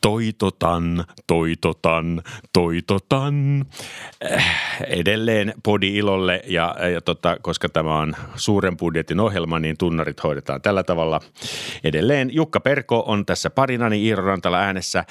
[0.00, 3.66] Toitotan, toitotan, toitotan.
[4.86, 10.62] Edelleen podi ilolle ja, ja tota, koska tämä on suuren budjetin ohjelma, niin tunnarit hoidetaan
[10.62, 11.20] tällä tavalla.
[11.84, 15.04] Edelleen Jukka Perko on tässä parinani Iiro Rantala äänessä.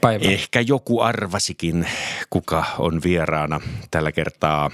[0.00, 0.24] Päivä.
[0.24, 1.86] Ehkä joku arvasikin,
[2.30, 4.70] kuka on vieraana tällä kertaa.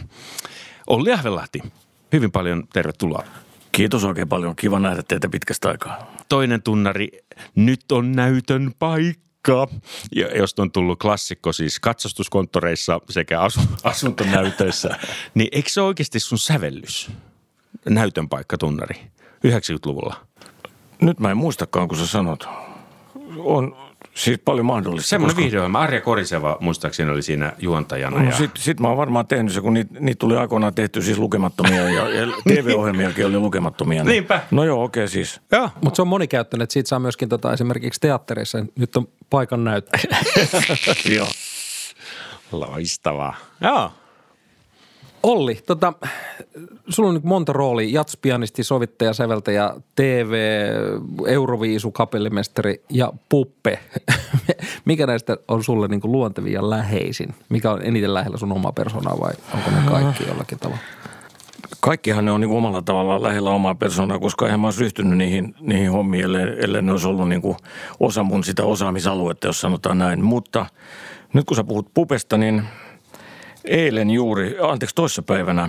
[0.86, 1.62] Olli Ahvelahti,
[2.12, 3.24] hyvin paljon tervetuloa.
[3.72, 4.56] Kiitos oikein paljon.
[4.56, 6.14] Kiva nähdä teitä pitkästä aikaa.
[6.28, 7.08] Toinen tunnari,
[7.54, 9.31] nyt on näytön paikka.
[10.16, 14.98] Ja josta on tullut klassikko siis katsastuskonttoreissa sekä asu, asuntonäytöissä.
[15.34, 17.10] niin eikö se oikeasti sun sävellys?
[17.88, 18.94] Näytön paikka tunnari
[19.46, 20.26] 90-luvulla.
[21.00, 22.48] Nyt mä en muistakaan, kun sä sanot.
[23.38, 25.08] On siis paljon mahdollista.
[25.08, 25.46] Semmoinen koska...
[25.46, 25.80] videoima.
[25.80, 28.18] Arja Koriseva muistaakseni oli siinä juontajana.
[28.18, 28.36] No, ja...
[28.36, 31.90] Sitten sit mä oon varmaan tehnyt se, kun niitä niit tuli aikoinaan tehty siis lukemattomia
[31.90, 34.04] ja, ja TV-ohjelmiakin oli lukemattomia.
[34.04, 34.12] Niin.
[34.12, 34.40] Niinpä.
[34.50, 35.40] No joo, okei okay, siis.
[35.52, 35.70] Joo.
[35.80, 38.64] Mutta se on monikäyttöinen, että siitä saa myöskin tota, esimerkiksi teatterissa.
[38.78, 39.98] Nyt on paikan näyttö.
[41.16, 41.28] joo.
[42.52, 43.36] Loistavaa.
[43.60, 43.92] Joo.
[45.22, 45.92] Olli, tota,
[46.88, 50.34] sulla on nyt monta roolia, jatspianisti, sovittaja, säveltäjä, TV,
[51.26, 53.78] Euroviisu, kapellimestari ja puppe.
[54.84, 57.34] Mikä näistä on sulle niin kuin luontevin ja läheisin?
[57.48, 60.82] Mikä on eniten lähellä sun omaa persoonaa vai onko ne kaikki jollakin tavalla?
[61.80, 65.18] Kaikkihan ne on niin kuin omalla tavallaan lähellä omaa persoonaa, koska eihän mä olisi ryhtynyt
[65.18, 67.42] niihin, niihin hommiin, ellei, ellei ne olisi ollut niin
[68.00, 70.24] osa mun sitä osaamisaluetta, jos sanotaan näin.
[70.24, 70.66] Mutta
[71.32, 72.62] nyt kun sä puhut pupesta, niin–
[73.64, 75.68] eilen juuri, anteeksi toissapäivänä,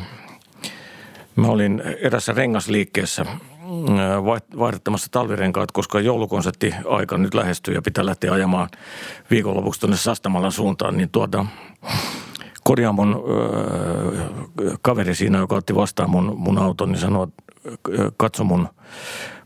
[1.36, 3.38] mä olin erässä rengasliikkeessä äh,
[4.59, 8.69] vaihdettamassa talvirenkaat, koska joulukonsertti aika nyt lähestyy ja pitää lähteä ajamaan
[9.30, 11.45] viikonlopuksi tuonne Sastamalan suuntaan, niin tuota,
[12.63, 17.28] korjaamon äh, kaveri siinä, joka otti vastaan mun, mun auton, niin sanoi,
[17.67, 18.69] äh, katso mun,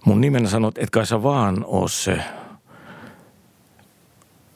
[0.06, 2.20] mun nimen sanoi, että et kai sä vaan oo se–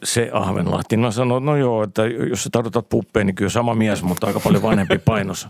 [0.04, 0.98] se Ahvenlahti.
[0.98, 4.40] Mä sanoin, no joo, että jos sä tarkoitat puppeen, niin kyllä sama mies, mutta aika
[4.40, 5.48] paljon vanhempi painos.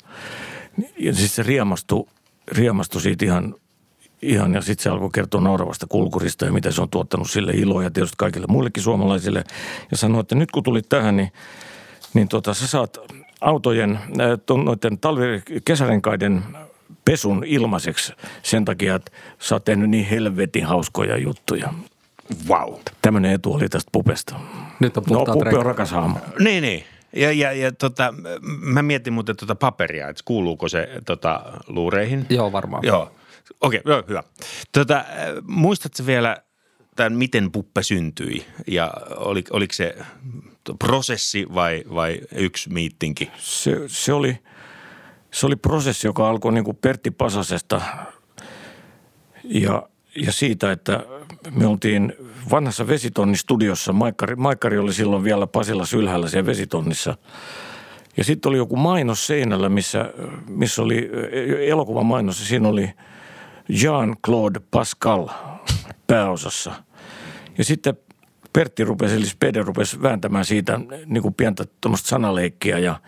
[0.98, 2.06] Ja siis se riemastui,
[2.52, 3.56] riemastui siitä ihan,
[4.22, 7.84] ihan ja sitten se alkoi kertoa nauravasta kulkurista ja miten se on tuottanut sille iloa
[7.84, 9.44] ja tietysti kaikille muillekin suomalaisille.
[9.92, 11.32] Ja sanoi, että nyt kun tulit tähän, niin,
[12.14, 12.98] niin tota, sä saat
[13.42, 14.00] autojen,
[14.66, 16.44] noiden talvi- kesärenkaiden
[17.06, 18.14] pesun ilmaiseksi
[18.44, 21.74] sen takia, että sä oot tehnyt niin helvetin hauskoja juttuja.
[22.48, 22.74] Wow.
[23.02, 24.36] Tämmöinen etu oli tästä pupesta.
[24.80, 26.16] Nyt on No puppe on rakas haamu.
[26.40, 26.84] Niin, niin.
[27.16, 28.14] Ja, ja, ja tota,
[28.62, 32.26] mä mietin muuten tota paperia, että kuuluuko se tota, luureihin.
[32.30, 32.84] Joo, varmaan.
[32.86, 33.12] Joo.
[33.62, 34.24] Okei, okay, joo, hyvä.
[34.72, 35.06] Tota,
[35.48, 36.38] muistatko vielä
[36.96, 39.98] tämän, miten puppe syntyi ja oli, oliko se
[40.80, 43.32] prosessi vai, vai yksi miittinki?
[43.38, 44.40] Se, se, oli,
[45.32, 47.82] se oli prosessi, joka alkoi niin kuin Pertti Pasasesta
[49.44, 51.06] ja, ja siitä, että
[51.52, 52.14] me oltiin
[52.52, 53.94] vanhassa vesitonnistudiossa.
[53.94, 57.18] Maikkari, Maikkari oli silloin vielä Pasilla ylhäällä siellä vesitonnissa.
[58.18, 60.14] Ja sitten oli joku mainos seinällä, missä,
[60.48, 61.10] missä oli
[61.68, 62.94] elokuvan mainos ja siinä oli
[63.70, 65.28] Jean-Claude Pascal
[66.08, 66.72] pääosassa.
[67.58, 67.98] Ja sitten
[68.54, 73.00] Pertti rupesi, eli Spede rupesi vääntämään siitä niin kuin pientä tuommoista sanaleikkiä ja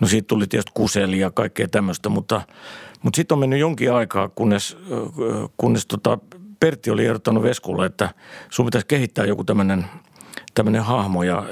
[0.00, 2.42] no siitä tuli tietysti kuseli ja kaikkea tämmöistä, mutta,
[3.02, 4.76] mutta sitten on mennyt jonkin aikaa, kunnes,
[5.56, 6.18] kunnes tota
[6.60, 8.14] Pertti oli ehdottanut Veskulle, että
[8.50, 9.84] sun pitäisi kehittää joku tämmöinen
[10.54, 11.46] tämmöinen hahmo ja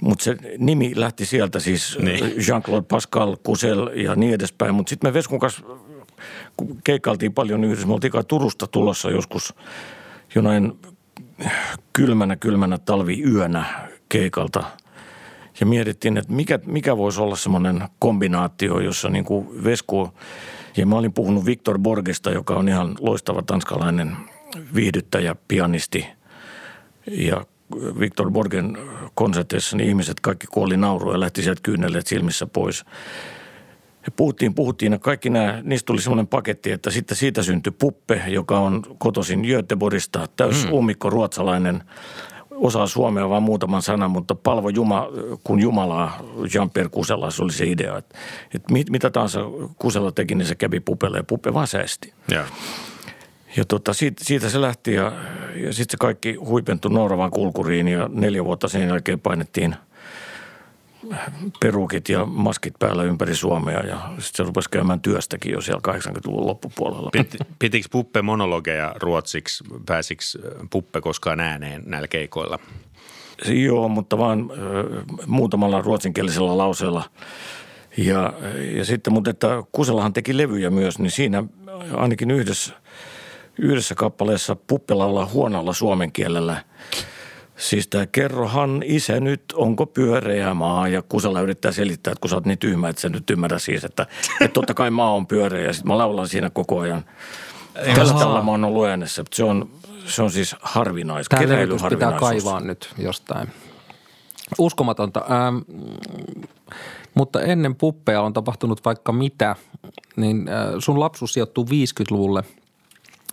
[0.00, 2.24] mutta se nimi lähti sieltä siis niin.
[2.24, 4.74] Jean-Claude Pascal, Kusel ja niin edespäin.
[4.74, 5.62] Mutta sitten me Veskun kanssa
[6.84, 7.86] keikkailtiin paljon yhdessä.
[7.86, 9.54] Me oltiin kai Turusta tulossa joskus
[10.34, 10.78] jonain
[11.92, 13.64] kylmänä kylmänä talviyönä
[14.08, 14.64] keikalta.
[15.60, 20.10] Ja mietittiin, että mikä, mikä voisi olla semmoinen kombinaatio, jossa niin kuin Vesku
[20.76, 24.16] ja mä olin puhunut Victor Borgesta, joka on ihan loistava tanskalainen
[24.74, 26.06] viihdyttäjä, pianisti.
[27.06, 27.46] Ja
[28.00, 28.78] Victor Borgen
[29.14, 32.84] konserteissa niin ihmiset kaikki kuoli naurua ja lähti sieltä kyyneleet silmissä pois.
[34.06, 38.22] Ja puhuttiin, puhuttiin ja kaikki nämä, niistä tuli semmoinen paketti, että sitten siitä syntyi Puppe,
[38.26, 40.72] joka on kotoisin Göteborgista, täys mm.
[40.72, 41.82] ummikko ruotsalainen
[42.54, 45.08] osaa suomea vain muutaman sanan, mutta palvo Juma,
[45.44, 48.18] kun Jumalaa Jean-Pierre Kusela, se oli se idea, että,
[48.54, 49.40] että mit, mitä tahansa
[49.78, 52.12] Kusela teki, niin se kävi pupelle ja pupe vaan säästi.
[52.30, 52.44] Ja,
[53.56, 55.12] ja tota, siitä, siitä, se lähti ja,
[55.56, 59.76] ja sitten se kaikki huipentui Nooravaan kulkuriin ja neljä vuotta sen jälkeen painettiin–
[61.60, 66.46] perukit ja maskit päällä ympäri Suomea ja sitten se rupesi käymään työstäkin jo siellä 80-luvun
[66.46, 67.10] loppupuolella.
[67.12, 69.64] Pit, pitikö Puppe monologeja ruotsiksi?
[69.86, 70.22] Pääsikö
[70.70, 72.58] Puppe koskaan ääneen näillä keikoilla?
[73.48, 74.50] Joo, mutta vaan
[75.26, 77.04] muutamalla ruotsinkielisellä lauseella.
[77.96, 78.32] Ja,
[78.76, 81.44] ja sitten, mutta että Kuselahan teki levyjä myös, niin siinä
[81.96, 82.74] ainakin yhdessä,
[83.58, 86.56] yhdessä kappaleessa Puppe laulaa huonolla suomen kielellä–
[87.56, 92.36] Siis tämä kerrohan isä nyt, onko pyöreä maa ja Kusala yrittää selittää, että kun sä
[92.36, 94.06] oot niin tyhmä, että sä nyt ymmärrä siis, että,
[94.40, 97.04] että totta kai maa on pyöreä ja sitten mä laulan siinä koko ajan.
[97.94, 99.70] Tällä tavalla mä oon ollut äänessä, mutta se on,
[100.04, 103.48] se on siis harvinais, Tämä levitys pitää kaivaa nyt jostain.
[104.58, 105.24] Uskomatonta.
[105.30, 105.56] Ähm,
[107.14, 109.56] mutta ennen puppeja on tapahtunut vaikka mitä,
[110.16, 112.42] niin äh, sun lapsuus sijoittuu 50-luvulle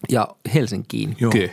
[0.09, 1.15] ja Helsinkiin.
[1.19, 1.31] Joo.
[1.31, 1.49] Kö?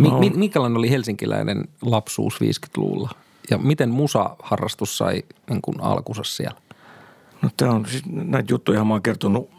[0.00, 3.10] Mi- oon- mi- minkälainen oli helsinkiläinen lapsuus 50-luvulla?
[3.50, 6.60] Ja miten musaharrastus sai niin kuin alkunsa siellä?
[7.42, 9.50] No tämä on, siis näitä juttuja mä oon kertonut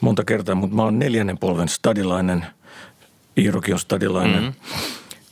[0.00, 2.46] monta kertaa, mutta mä oon neljännen polven stadilainen.
[3.38, 4.42] Iirokin on stadilainen.
[4.42, 4.54] Mm-hmm.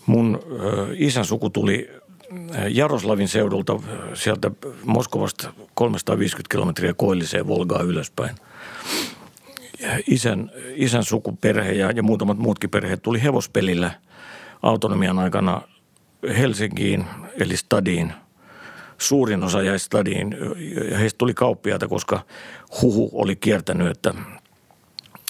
[0.07, 1.91] Mun ö, isän suku tuli
[2.69, 3.81] Jaroslavin seudulta
[4.15, 4.51] sieltä
[4.85, 8.37] Moskovasta 350 kilometriä koilliseen Volgaa ylöspäin.
[9.81, 13.91] Ja Isän, isän sukuperhe ja, ja muutamat muutkin perheet tuli hevospelillä
[14.63, 15.63] autonomian aikana
[16.37, 17.05] Helsinkiin,
[17.39, 18.13] eli stadiin–
[19.01, 20.37] suurin osa jäi stadiin
[20.91, 22.21] ja heistä tuli kauppiaita, koska
[22.83, 24.15] huhu oli kiertänyt, että,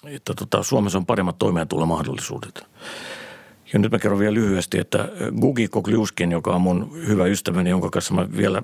[0.04, 2.66] että tota, Suomessa on paremmat toimeentulomahdollisuudet.
[3.72, 5.08] Ja nyt mä kerron vielä lyhyesti, että
[5.40, 8.62] Gugi Kokliuskin, joka on mun hyvä ystäväni, jonka kanssa mä vielä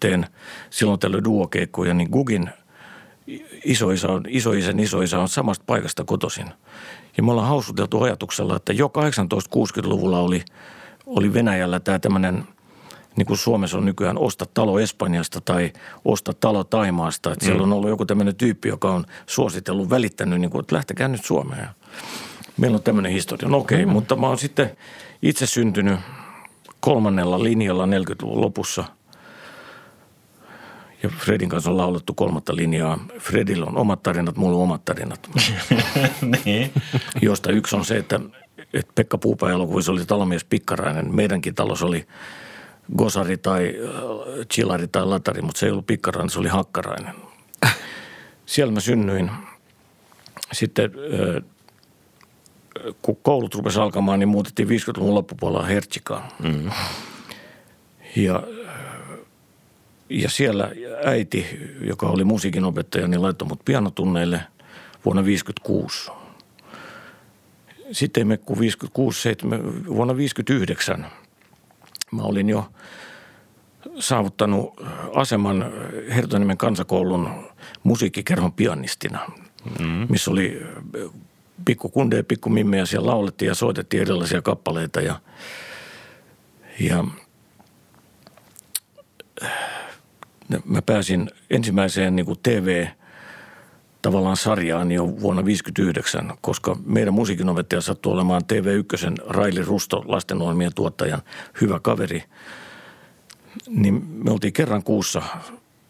[0.00, 0.26] teen
[0.70, 2.50] silloin tällöin duokeikkoja, niin Gugin
[3.64, 6.48] isoisä on, isoisän isoisä on samasta paikasta kotoisin.
[7.18, 10.44] Ja me ollaan hausuteltu ajatuksella, että jo 1860-luvulla oli,
[11.06, 12.44] oli Venäjällä tämä tämmöinen–
[13.18, 15.72] niin kuin Suomessa on nykyään osta talo Espanjasta tai
[16.04, 17.32] osta talo Taimaasta.
[17.32, 21.08] Että siellä on ollut joku tämmöinen tyyppi, joka on suositellut, välittänyt, niin kuin, että lähtekää
[21.08, 21.68] nyt Suomeen.
[22.56, 23.48] Meillä on tämmöinen historia.
[23.48, 24.70] No okei, okay, mutta mä oon sitten
[25.22, 26.00] itse syntynyt
[26.80, 28.84] kolmannella linjalla 40-luvun lopussa.
[31.02, 32.98] Ja Fredin kanssa on laulettu kolmatta linjaa.
[33.18, 35.30] Fredillä on omat tarinat, mulla on omat tarinat.
[36.44, 36.72] niin.
[37.22, 38.20] Josta yksi on se, että,
[38.74, 41.14] että Pekka Puupää elokuvissa oli talomies Pikkarainen.
[41.14, 42.06] Meidänkin talos oli
[42.96, 47.14] Gosari tai äh, Chilari tai Latari, mutta se ei ollut Pikkarainen, se oli Hakkarainen.
[48.46, 49.30] Siellä mä synnyin.
[50.52, 51.42] Sitten äh,
[53.02, 56.22] kun koulut rupesi alkamaan, niin muutettiin 50-luvun loppupuolella Hertsikaan.
[56.42, 56.70] Mm-hmm.
[58.16, 58.42] Ja,
[60.10, 60.70] ja siellä
[61.04, 61.46] äiti,
[61.80, 64.40] joka oli musiikinopettaja, niin laittoi mut pianotunneille
[65.04, 66.10] vuonna 56.
[67.92, 71.06] Sitten me kun 56, 7, vuonna 59
[72.10, 72.68] mä olin jo
[73.98, 74.80] saavuttanut
[75.14, 75.72] aseman
[76.14, 77.30] Hertoniemen kansakoulun
[77.82, 79.20] musiikkikerhon pianistina,
[79.78, 80.06] mm.
[80.08, 80.66] missä oli
[81.64, 85.20] pikku kundeja, pikku mimmejä, siellä laulettiin ja soitettiin erilaisia kappaleita ja,
[86.80, 87.04] ja
[90.64, 92.86] mä pääsin ensimmäiseen niin kuin TV
[94.02, 101.22] tavallaan sarjaan jo vuonna 1959, koska meidän musiikinopettaja sattui olemaan TV1 Raili Rusto, lastenohjelmien tuottajan
[101.60, 102.24] hyvä kaveri.
[103.68, 105.22] Niin me oltiin kerran kuussa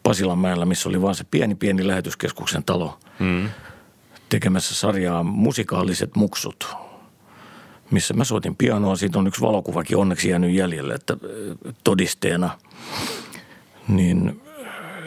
[0.03, 3.49] Pasilanmäellä, missä oli vaan se pieni pieni lähetyskeskuksen talo mm.
[4.29, 6.75] tekemässä sarjaa Musikaaliset muksut,
[7.91, 8.95] missä mä soitin pianoa.
[8.95, 11.17] Siitä on yksi valokuvakin onneksi jäänyt jäljelle, että
[11.83, 12.49] todisteena.
[13.87, 14.41] Niin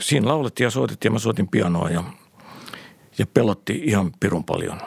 [0.02, 2.04] siinä laulettiin ja soitettiin ja mä soitin pianoa ja–
[3.18, 4.80] ja pelotti ihan pirun paljon.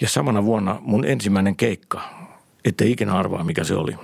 [0.00, 2.00] Ja samana vuonna mun ensimmäinen keikka,
[2.64, 3.94] ettei ikinä arvaa mikä se oli.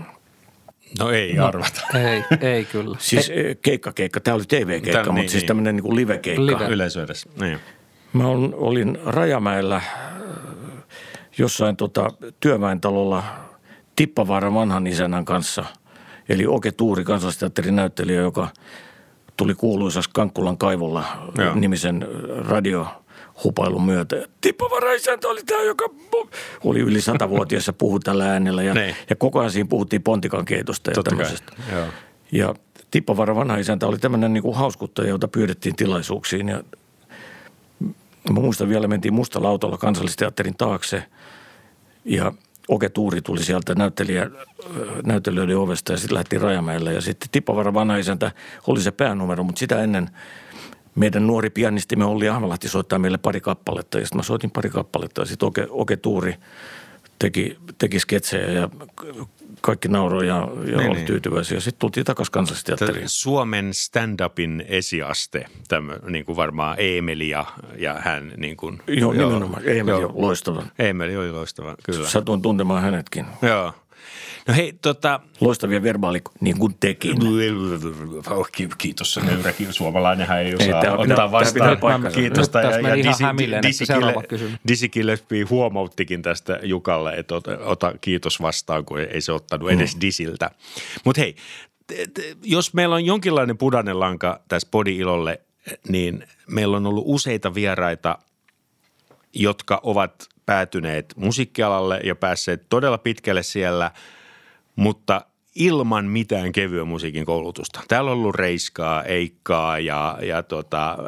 [0.99, 1.81] No ei no, arvata.
[1.94, 2.97] Ei, ei kyllä.
[3.00, 3.54] Siis ei.
[3.62, 4.21] keikka, keikka.
[4.21, 6.47] Tämä oli TV-keikka, Tän, mutta niin, siis tämmöinen niin live-keikka.
[6.47, 6.64] Live.
[6.64, 7.59] Yleisö edes, niin.
[8.12, 9.81] Mä olin Rajamäellä
[11.38, 13.25] jossain tota, työväentalolla
[13.97, 15.64] Tippavaaran vanhan isännän kanssa.
[16.28, 18.49] Eli Oke Tuuri, kansallisteatterin näyttelijä, joka
[19.37, 21.05] tuli kuuluisas Kankkulan kaivolla
[21.38, 21.55] Joo.
[21.55, 22.09] nimisen
[22.49, 22.87] radio–
[23.45, 24.17] hupailun myötä.
[24.41, 25.85] Tippo Varaisäntä oli tämä, joka
[26.64, 28.62] oli yli satavuotias ja puhui tällä äänellä.
[28.62, 28.97] Ja, Niin.
[29.11, 31.53] ja koko ajan siinä puhuttiin pontikan keitosta ja Totta kai, tämmöisestä.
[31.73, 31.87] joo.
[32.33, 32.55] Ja
[32.91, 36.49] Tippo Vara vanha isäntä oli tämmöinen niin kuin hauskuttaja, jota pyydettiin tilaisuuksiin.
[36.49, 36.62] Ja
[38.31, 41.03] mä muistan vielä, mentiin mustalla autolla kansallisteatterin taakse
[42.05, 42.33] ja
[42.68, 44.30] Oke Tuuri tuli sieltä näyttelijä,
[45.06, 46.92] näyttelijöiden ovesta ja sitten lähti Rajamäelle.
[46.92, 48.30] Ja sitten Tippavara vanha isäntä
[48.66, 50.11] oli se päänumero, mutta sitä ennen
[50.94, 53.99] meidän nuori pianistimme Olli Ahmalahti soittaa meille pari kappaletta.
[53.99, 56.35] Ja sitten mä soitin pari kappaletta ja sitten Oke, Oke Tuuri
[57.18, 58.68] teki, teki sketsejä ja
[59.61, 60.35] kaikki nauroi ja,
[60.71, 61.06] ja Niin, oli niin.
[61.06, 61.61] tyytyväisiä.
[61.61, 63.09] Sitten tultiin takaisin kansallisteatteriin.
[63.09, 67.44] Suomen stand-upin esiaste, tämmö, niin kuin varmaan Eemeli ja,
[67.78, 68.83] ja hän niin kuin.
[68.87, 69.62] Joo, nimenomaan.
[69.68, 70.62] Eemeli on loistava.
[70.78, 72.09] Eemeli oli loistava, kyllä.
[72.09, 73.26] Satuin tuntemaan hänetkin.
[73.42, 73.73] Joo.
[74.49, 75.21] No hei, tota...
[75.40, 77.16] Loistavia verbaali, niin kuin tekin.
[78.30, 82.00] Oh, kiitos, se nöyräkin suomalainenhan ei osaa Ei, tää ottaa pitää- vastaan tää
[82.66, 84.54] pitää meni ihan hämilleen, että Disi seuraava Gille- kysymys.
[84.68, 89.78] Disi Gillespie huomauttikin tästä Jukalle, että ota, ota kiitos vastaan, kun ei se ottanut Mm.
[89.78, 90.50] edes Disiltä.
[91.04, 91.37] Mutta hei,
[92.42, 95.40] jos meillä on jonkinlainen punainen lanka tässä Podi-ilolle,
[95.88, 98.18] niin meillä on ollut useita vieraita,
[99.35, 103.91] jotka ovat päätyneet musiikkialalle ja päässeet todella pitkälle siellä,
[104.76, 107.81] mutta ilman mitään kevyen musiikin koulutusta.
[107.88, 110.99] Täällä on ollut Reiskaa, Eikkaa ja, ja tota,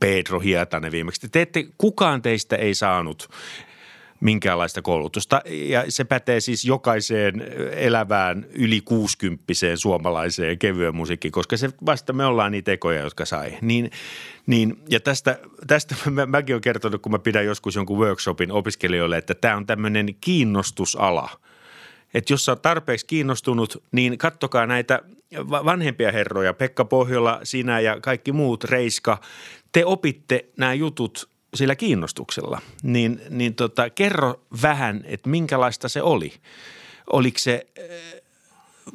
[0.00, 1.28] Pedro Hietanen viimeksi.
[1.28, 3.28] Te ette, kukaan teistä ei saanut
[4.20, 7.42] minkäänlaista koulutusta ja se pätee siis jokaiseen
[7.72, 9.44] elävään yli 60
[9.76, 13.58] suomalaiseen kevyen musiikkiin, koska se vasta me ollaan niitä ekoja, jotka sai.
[13.60, 13.90] Niin,
[14.46, 19.18] niin, ja tästä, tästä mä, mäkin olen kertonut, kun mä pidän joskus jonkun workshopin opiskelijoille,
[19.18, 21.30] että tämä on tämmöinen kiinnostusala.
[22.14, 25.02] Että jos sä oot tarpeeksi kiinnostunut, niin kattokaa näitä
[25.34, 29.20] va- vanhempia herroja, Pekka Pohjola, sinä ja kaikki muut, Reiska.
[29.72, 32.60] Te opitte nämä jutut sillä kiinnostuksella.
[32.82, 36.32] Niin, niin tota, kerro vähän, että minkälaista se oli.
[37.12, 38.22] Oliko se, eh,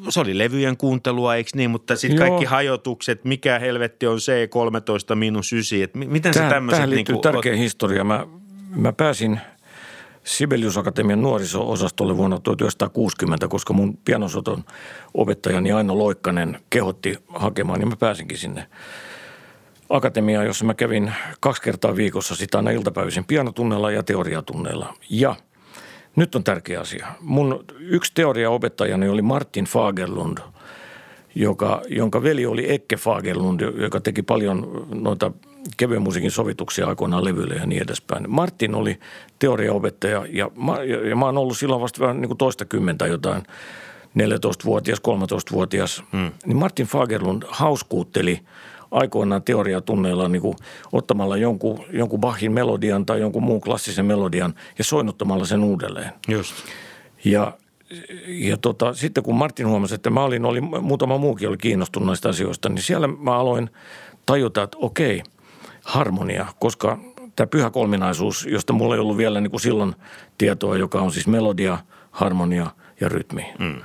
[0.10, 5.54] se oli levyjen kuuntelua, eikö niin, mutta sitten kaikki hajotukset, mikä helvetti on C13 miinus
[5.54, 8.04] 9, että mi- miten se tämmöiset tähän liittyy niin tärkeä historia.
[8.04, 8.28] Mä,
[8.76, 9.40] mä pääsin
[10.24, 14.64] Sibelius Akatemian nuoriso-osastolle vuonna 1960, koska mun pianosoton
[15.14, 18.68] opettajani Aino Loikkanen kehotti hakemaan, niin mä pääsinkin sinne
[19.92, 24.94] akatemiaan, jossa mä kävin kaksi kertaa viikossa sitä aina iltapäivisin pianotunneilla ja teoriatunneilla.
[25.10, 25.36] Ja
[26.16, 27.08] nyt on tärkeä asia.
[27.20, 30.38] Mun yksi teoriaopettajani oli Martin Fagerlund,
[31.36, 35.32] joka, jonka veli oli Ekke Fagerlund, joka teki paljon noita
[35.78, 38.26] kevyen musiikin sovituksia aikoinaan levyille ja niin edespäin.
[38.28, 39.00] Martin oli
[39.40, 43.08] teoriaopettaja ja mä, ja, ja mä oon ollut silloin vasta vähän niin kuin toista kymmentä
[43.08, 43.44] jotain,
[44.18, 46.04] 14-vuotias, 13-vuotias.
[46.12, 46.32] Hmm.
[46.46, 48.42] Niin Martin Fagerlund hauskuutteli
[48.92, 50.56] aikoinaan teoriatunneilla niin kuin
[50.92, 56.12] ottamalla jonkun, jonkun Bachin melodian tai jonkun muun klassisen melodian ja soinnuttamalla sen uudelleen.
[56.28, 56.54] Just.
[57.26, 57.58] Ja,
[58.28, 62.30] ja tota, sitten kun Martin huomasi, että mä olin, oli, muutama muukin oli kiinnostunut näistä
[62.30, 63.70] asioista, niin siellä mä aloin
[64.26, 65.24] tajuta, että okei,
[65.84, 66.98] harmonia, koska
[67.36, 69.96] tämä pyhä kolminaisuus, josta mulla ei ollut vielä niin kuin silloin
[70.38, 71.78] tietoa, joka on siis melodia,
[72.12, 72.68] harmonia
[73.02, 73.54] ja rytmi.
[73.60, 73.82] Mm.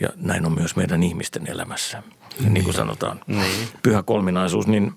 [0.00, 2.02] Ja näin on myös meidän ihmisten elämässä,
[2.40, 3.20] niin, niin kuin sanotaan.
[3.26, 3.68] Niin.
[3.82, 4.92] Pyhä kolminaisuus, niin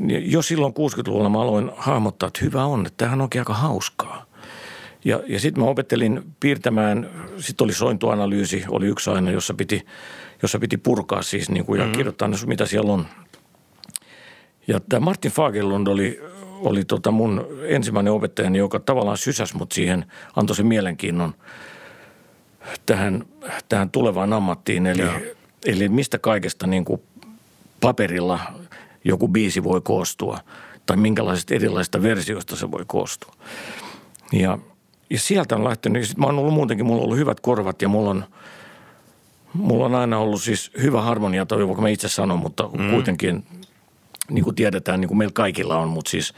[0.00, 4.26] niin jo silloin 60-luvulla mä aloin hahmottaa, että hyvä on, että tämähän onkin aika hauskaa.
[5.04, 9.86] Ja, ja sitten mä opettelin piirtämään, sitten oli sointuanalyysi, oli yksi aina, jossa piti,
[10.42, 11.96] jossa piti purkaa siis niin kuin, ja mm-hmm.
[11.96, 13.06] kirjoittaa, mitä siellä on.
[14.66, 20.06] Ja tämä Martin Fagerlund oli, oli tota mun ensimmäinen opettajani, joka tavallaan sysäsi mut siihen,
[20.36, 21.34] antoi sen mielenkiinnon
[22.86, 23.24] tähän,
[23.68, 24.86] tähän tulevaan ammattiin.
[24.86, 25.02] Eli,
[25.66, 27.02] eli mistä kaikesta niin kuin
[27.80, 28.40] paperilla
[29.04, 30.38] joku biisi voi koostua
[30.86, 33.34] tai minkälaisista erilaisista versioista se voi koostua.
[34.32, 34.58] Ja,
[35.10, 37.82] ja sieltä on lähtenyt, ja sit mä oon ollut muutenkin, mulla on ollut hyvät korvat
[37.82, 38.24] ja mulla on,
[39.54, 42.90] mulla on aina ollut siis hyvä harmonia, tai vaikka mä itse sanon, mutta mm.
[42.90, 43.44] kuitenkin
[44.30, 46.34] niin kuin tiedetään, niin kuin meillä kaikilla on, mutta siis,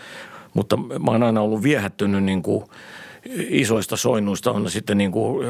[0.54, 2.64] mutta mä oon aina ollut viehättynyt niin kuin
[3.48, 5.46] isoista soinnuista, on sitten niin kuin,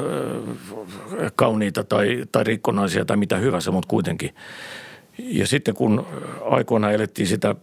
[1.37, 4.35] kauniita tai, tai rikkonaisia tai mitä hyvänsä, mutta kuitenkin.
[5.19, 6.07] Ja sitten kun
[6.51, 7.55] aikoinaan elettiin sitä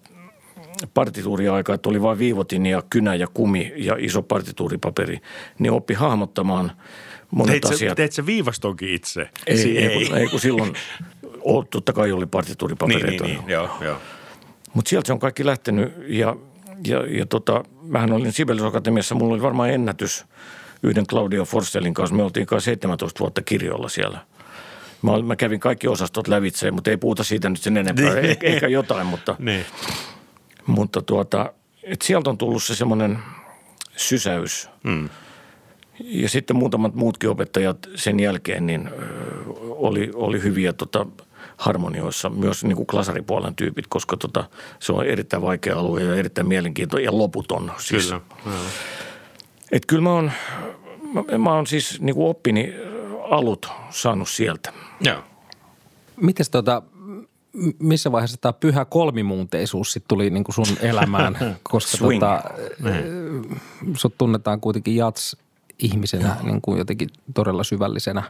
[0.94, 5.20] partituuriaikaa, että oli vain viivotin ja kynä ja kumi ja iso partituuripaperi,
[5.60, 6.72] niin oppi hahmottamaan
[7.32, 7.96] monet Teit asiat.
[7.96, 9.30] teit sä viivastonkin itse?
[9.48, 10.74] Ei, Si- ei, kun, ei kun silloin,
[11.44, 13.24] o, totta kai oli Niin, partituuripapereita.
[13.24, 13.98] niin, niin, joo, joo.
[14.74, 16.36] Mutta sieltä se on kaikki lähtenyt ja,
[16.88, 20.26] ja, ja tota, mähän olin Sibelius Akatemiassa, mulla oli varmaan ennätys
[20.84, 22.16] yhden Claudio Forsellin kanssa.
[22.16, 24.20] Me oltiin kai 17 vuotta kirjolla siellä.
[25.02, 28.20] Mä, mä kävin kaikki osastot lävitse, mutta ei puhuta siitä nyt sen enempää.
[28.20, 29.66] Eh, ehkä jotain, mutta, Niin.
[30.66, 33.20] mutta tuota, et sieltä on tullut se semmoinen
[33.96, 34.70] sysäys.
[34.84, 35.10] Mm.
[36.00, 38.90] Ja sitten muutamat muutkin opettajat sen jälkeen niin
[39.60, 41.06] oli, oli hyviä tota,
[41.62, 44.44] harmonioissa, myös niin kuin klasaripuolen tyypit, koska tota,
[44.80, 47.72] se on erittäin vaikea alue ja erittäin mielenkiintoinen ja loputon.
[47.78, 48.06] Siis.
[48.06, 48.22] Kyllä.
[49.72, 50.32] Et kyllä mä oon,
[51.14, 52.74] mä, mä oon siis niin kuin oppini
[53.30, 54.74] alut saanut sieltä.
[55.02, 55.24] Joo.
[56.22, 56.82] Mites tota,
[57.80, 61.58] missä vaiheessa tämä pyhä kolmimuunteisuus sit tuli niin kuin sun elämään?
[61.64, 62.22] Koska Swing.
[62.22, 62.44] tota,
[63.98, 65.38] sut tunnetaan kuitenkin jats
[65.80, 68.24] ihmisenä, niin kuin jotenkin todella syvällisenä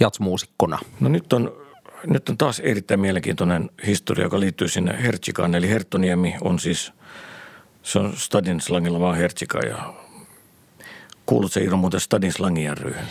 [0.00, 0.78] jatsmuusikkona.
[1.00, 1.63] No nyt on,
[2.06, 5.54] nyt on taas erittäin mielenkiintoinen historia, joka liittyy sinne Hertsikaan.
[5.54, 6.92] Eli Herttoniemi on siis,
[7.82, 9.94] se on Stadin slangilla vaan Hertsika ja
[11.26, 13.04] kuulut se Iiro muuten Stadin slangin ryhyn.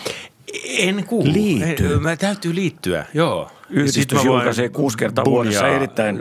[0.79, 1.33] En kuulu.
[1.33, 1.93] Liity.
[1.93, 3.51] En, mä täytyy liittyä, joo.
[3.69, 6.19] Yhdistys julkaisee kuusi kertaa vuodessa Bunyaa, erittäin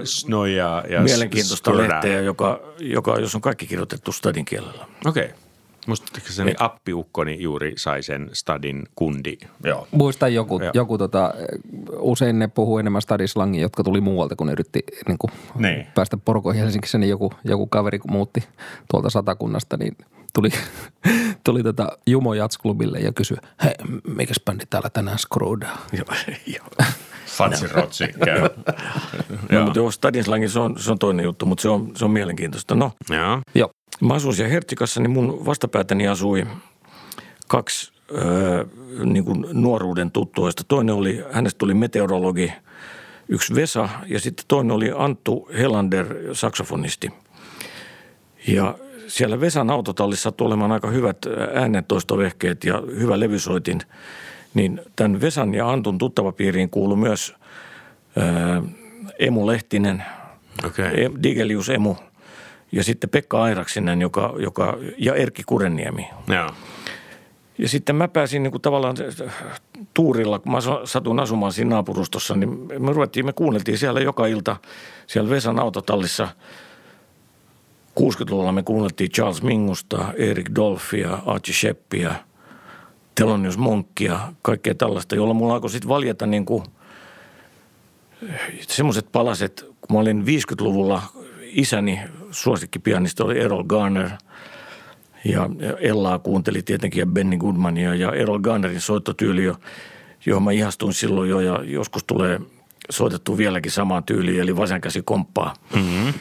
[0.57, 4.87] ja mielenkiintoista lehteä, joka, joka, jos on kaikki kirjoitettu stadin kielellä.
[5.05, 5.25] Okei.
[5.25, 5.42] Okay.
[5.87, 9.37] Musta se appiukkoni juuri sai sen stadin kundi.
[9.65, 9.89] Joo.
[9.91, 10.71] Muistan joku, Joo.
[10.75, 11.35] joku tota,
[11.99, 15.87] usein ne puhuu enemmän stadislangia, jotka tuli muualta, kun ne yritti niin kuin, Niin.
[15.95, 18.45] päästä porokoihin Helsingissä, niin joku, joku kaveri, kun muutti
[18.91, 19.97] tuolta satakunnasta, niin
[20.35, 20.49] tuli,
[21.45, 23.75] tuli tota Jumo Jats-klubille ja kysyi, hei,
[24.17, 25.79] mikäs bändi täällä tänään skruudaa?
[25.99, 26.67] Joo, joo.
[27.27, 28.41] Fatsi rotsi käy.
[29.53, 32.05] No, mutta joo, stadin slangi, se on, se on toinen juttu, mutta se on, se
[32.05, 32.75] on mielenkiintoista.
[32.75, 33.41] No, Joo.
[33.55, 33.71] Joo.
[34.03, 36.47] Mä asuin siellä Hertsikassa, niin mun vastapäätäni asui
[37.49, 38.65] kaksi öö,
[39.05, 40.65] niin kuin nuoruuden tuttuista.
[40.69, 42.53] Toinen oli, hänestä tuli meteorologi,
[43.29, 47.11] yksi Vesa ja sitten toinen oli Anttu Helander, saksofonisti.
[48.49, 51.19] Ja siellä Vesan autotallissa sattui olemaan aika hyvät
[51.55, 53.81] äänentoistovehkeet ja hyvä levysoitin.
[54.55, 57.35] Niin tämän Vesan ja Antun tuttavapiiriin kuului myös
[58.17, 58.25] öö,
[59.19, 60.03] Emu Lehtinen,
[60.67, 61.05] Okei.
[61.05, 61.95] E- Digelius Emu
[62.73, 66.09] ja sitten Pekka Airaksinen joka, joka, ja Erkki Kureniemi.
[66.29, 66.51] Joo.
[67.59, 68.97] Ja sitten mä pääsin niin kuin tavallaan
[69.95, 74.57] tuurilla, kun mä satun asumaan siinä naapurustossa, niin me ruvettiin, me kuunneltiin siellä joka ilta
[75.07, 76.29] siellä Vesan autotallissa.
[78.01, 82.15] 60-luvulla me kuunneltiin Charles Mingusta, Erik Dolphia, Archie Sheppia,
[83.15, 86.63] Thelonious Monkia, kaikkea tällaista, jolla mulla alkoi sitten valjeta niin kuin
[88.69, 91.03] semmoiset palaset, kun mä olin 50-luvulla,
[91.55, 94.11] isäni suosikkipianisti oli Errol Garner
[95.25, 99.57] ja Ellaa kuunteli tietenkin ja Benny Goodmania ja Errol Garnerin soittotyyli, jo-
[100.27, 102.41] johon mä ihastuin silloin jo ja joskus tulee
[102.91, 105.55] soitettu vieläkin samaan tyyliin, eli vasen käsi komppaa.
[105.75, 106.15] Mm-hmm.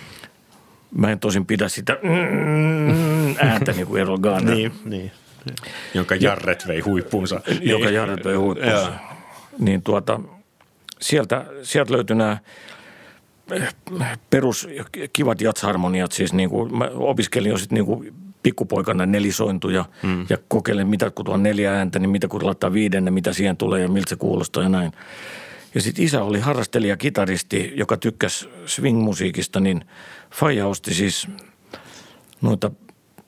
[0.98, 5.12] Mä en tosin pidä sitä mm, ääntä niin kuin Errol Garner, Niin, niin.
[5.94, 7.42] Jonka Jarret vei huippuunsa.
[7.62, 7.94] joka Niin.
[7.94, 8.76] Jared vei huippuunsa.
[8.80, 8.94] Joo.
[9.60, 10.20] Niin tuota,
[11.02, 12.38] sieltä, sieltä löytyi nämä
[14.30, 14.68] perus
[15.14, 20.26] kivat jatsharmoniat, siis niin kuin mä opiskelin jo sitten niin kuin pikkupoikana nelisointuja mm.
[20.30, 23.58] ja kokeilin, mitä kun tuo on neljä ääntä, niin mitä kun laittaa viidenne, mitä siihen
[23.58, 24.92] tulee ja miltä se kuulostaa ja näin.
[25.76, 29.86] Ja sitten isä oli harrastelija kitaristi, joka tykkäsi swing-musiikista, niin
[30.32, 31.28] Faija osti siis
[32.42, 32.72] noita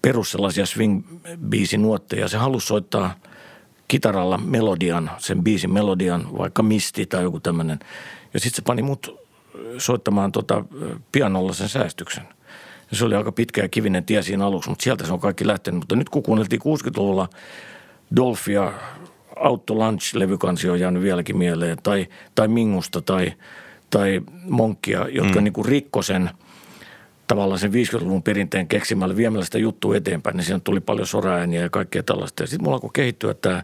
[0.02, 2.28] perus sellaisia swing-biisin nuotteja.
[2.28, 3.15] Se halusi soittaa
[3.88, 7.80] kitaralla melodian, sen biisin melodian, vaikka misti tai joku tämmöinen.
[8.34, 9.22] Ja sitten se pani mut
[9.78, 10.66] soittamaan tota
[11.12, 12.24] pianolla sen säästyksen.
[12.92, 15.48] Ja se oli aika pitkä ja kivinen tie siinä aluksi, mutta sieltä se on kaikki
[15.48, 15.80] lähtenyt.
[15.80, 17.30] Mutta nyt kun kuunneltiin 60-luvulla
[18.16, 18.74] Dolphia,
[19.36, 23.34] Auto Lunch-levykansi on jäänyt vieläkin mieleen, tai, tai Mingusta tai,
[23.89, 25.44] tai Monkkia, jotka mm.
[25.44, 26.30] niin rikko sen
[27.28, 31.70] tavallaan sen 50-luvun perinteen keksimällä viemällä sitä juttua eteenpäin, niin siinä tuli paljon soraääniä ja
[31.70, 32.44] kaikkea tällaista.
[32.44, 33.63] Ja sitten mulla alkoi kehittyä tämä,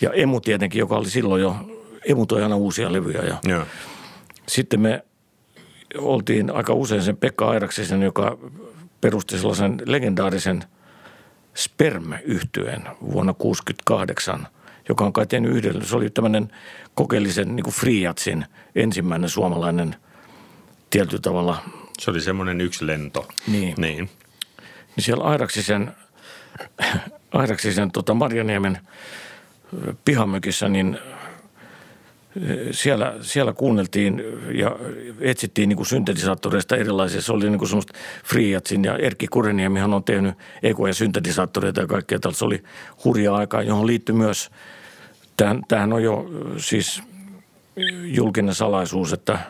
[0.00, 1.56] ja Emu tietenkin, joka oli silloin jo,
[2.04, 3.64] Emu toi aina uusia levyjä ja Joo.
[4.46, 5.04] sitten me
[5.98, 8.38] oltiin aika usein sen Pekka Airaksisen, joka
[9.00, 10.64] perusti sellaisen legendaarisen
[11.54, 14.46] sperm-yhtyeen vuonna 1968,
[14.88, 15.84] joka on kai tehnyt yhdellä.
[15.84, 16.52] Se oli tämmöinen
[16.94, 19.96] kokeellisen niin Friatsin ensimmäinen suomalainen
[20.90, 21.62] tietyllä tavalla
[21.98, 23.28] Se oli semmoinen yksi lento.
[23.46, 23.74] Niin.
[23.76, 24.10] Niin.
[24.96, 25.92] niin siellä Airaksisen,
[27.32, 28.78] Airaksisen tota Marjaniemen
[30.04, 30.98] pihamökissä, niin
[32.70, 34.22] siellä, siellä kuunneltiin
[34.54, 34.76] ja
[35.20, 37.22] etsittiin niin syntetisaattoreista erilaisia.
[37.22, 42.18] Se oli niin kuin semmoista Friatsin ja Erkki Kureniemihan on tehnyt ekoja syntetisaattoreita ja kaikkea
[42.18, 42.38] tällaista.
[42.38, 42.62] Se oli
[43.04, 44.50] hurjaa aikaa, johon liittyi myös,
[45.36, 47.02] tämähän, tämähän on jo siis
[48.04, 49.38] julkinen salaisuus, että–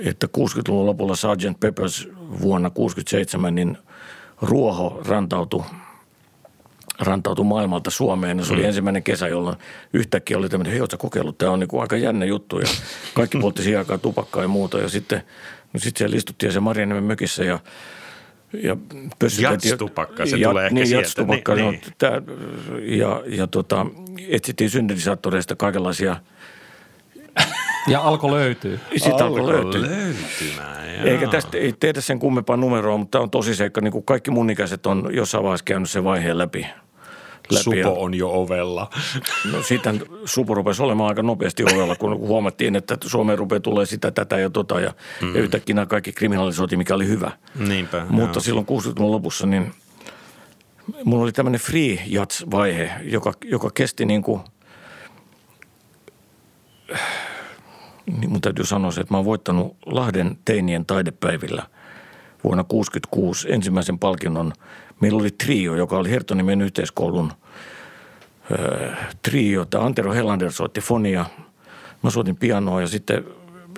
[0.00, 1.60] että 60-luvun lopulla Sgt.
[1.60, 2.08] Peppers
[2.40, 3.78] vuonna 67 niin
[4.42, 5.64] ruoho rantautui,
[6.98, 8.38] rantautui maailmalta Suomeen.
[8.38, 8.68] Ja se oli Mm.
[8.68, 9.56] ensimmäinen kesä, jolloin
[9.92, 12.58] yhtäkkiä oli tämmöinen, hei ootko kokeillut, tämä on niin kuin aika jännä juttu.
[12.58, 12.66] Ja
[13.14, 14.78] kaikki poltti siihen aikaan tupakkaa ja muuta.
[14.78, 15.22] Ja sitten,
[15.72, 17.58] no sitten siellä istuttiin se Marjaniemen mökissä ja
[18.62, 18.76] ja
[19.40, 21.06] Jats-tupakka, se tulee ehkä niin, sieltä.
[21.06, 21.80] Jats-tupakka, Niin, no, niin.
[21.98, 22.22] tää,
[22.82, 23.86] ja, ja tota,
[24.28, 26.16] etsittiin syntetisaattoreista kaikenlaisia–
[27.88, 28.80] Ja alkoi löytyy.
[28.96, 29.80] sitä alkoi löytyä.
[29.80, 30.83] löytymään.
[30.96, 31.06] Joo.
[31.06, 33.80] Eikä tästä ei tehdä sen kummempaa numeroa, mutta tämä on tosi seikka.
[33.80, 36.66] Niin kuin kaikki mun ikäiset on jossain vaiheessa käynyt sen vaiheen läpi.
[37.50, 37.62] läpi.
[37.62, 38.90] Supo Ja, on jo ovella.
[39.52, 44.10] no, sitten Supo rupesi olemaan aika nopeasti ovella, kun huomattiin, että Suomeen rupeaa tulee sitä,
[44.10, 44.80] tätä ja tota.
[44.80, 45.34] Ja, mm.
[45.34, 47.30] ja yhtäkkiä nämä kaikki kriminalisoitiin, mikä oli hyvä.
[47.68, 48.06] Niinpä.
[48.08, 48.42] Mutta joo.
[48.42, 49.72] silloin 60-luvun lopussa, niin
[51.04, 54.40] mulla oli tämmöinen free jats-vaihe, joka, joka kesti niin kuin,
[58.06, 61.62] niin mun täytyy sanoa se, että mä oon voittanut Lahden teinien taidepäivillä
[62.44, 64.52] vuonna 1966 ensimmäisen palkinnon.
[65.00, 67.32] Meillä oli trio, joka oli Herttoniemen yhteiskoulun
[69.22, 71.26] trio, tämä Antero Hellander soitti fonia,
[72.02, 73.24] mä soitin pianoa ja sitten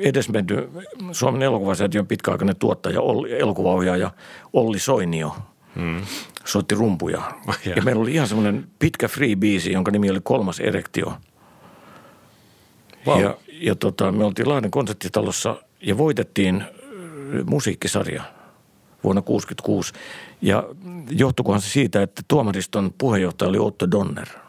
[0.01, 0.71] edesmenty
[1.13, 4.11] Suomen elokuvasäätiön pitkäaikainen tuottaja, Olli, elokuvaohjaaja
[4.53, 5.37] Olli Soinio
[5.77, 6.01] hmm.
[6.45, 7.23] soitti rumpuja.
[7.49, 11.15] Oh, ja meillä oli ihan semmoinen pitkä free-biisi, jonka nimi oli Kolmas erektio.
[13.07, 13.21] Wow.
[13.21, 16.65] Ja, ja tota, me oltiin Lahden konserttitalossa ja voitettiin
[17.47, 18.23] musiikkisarja
[19.05, 19.93] vuonna 1966.
[20.43, 20.65] Ja
[21.11, 24.29] johtukohan se siitä, että tuomariston puheenjohtaja oli Otto Donner–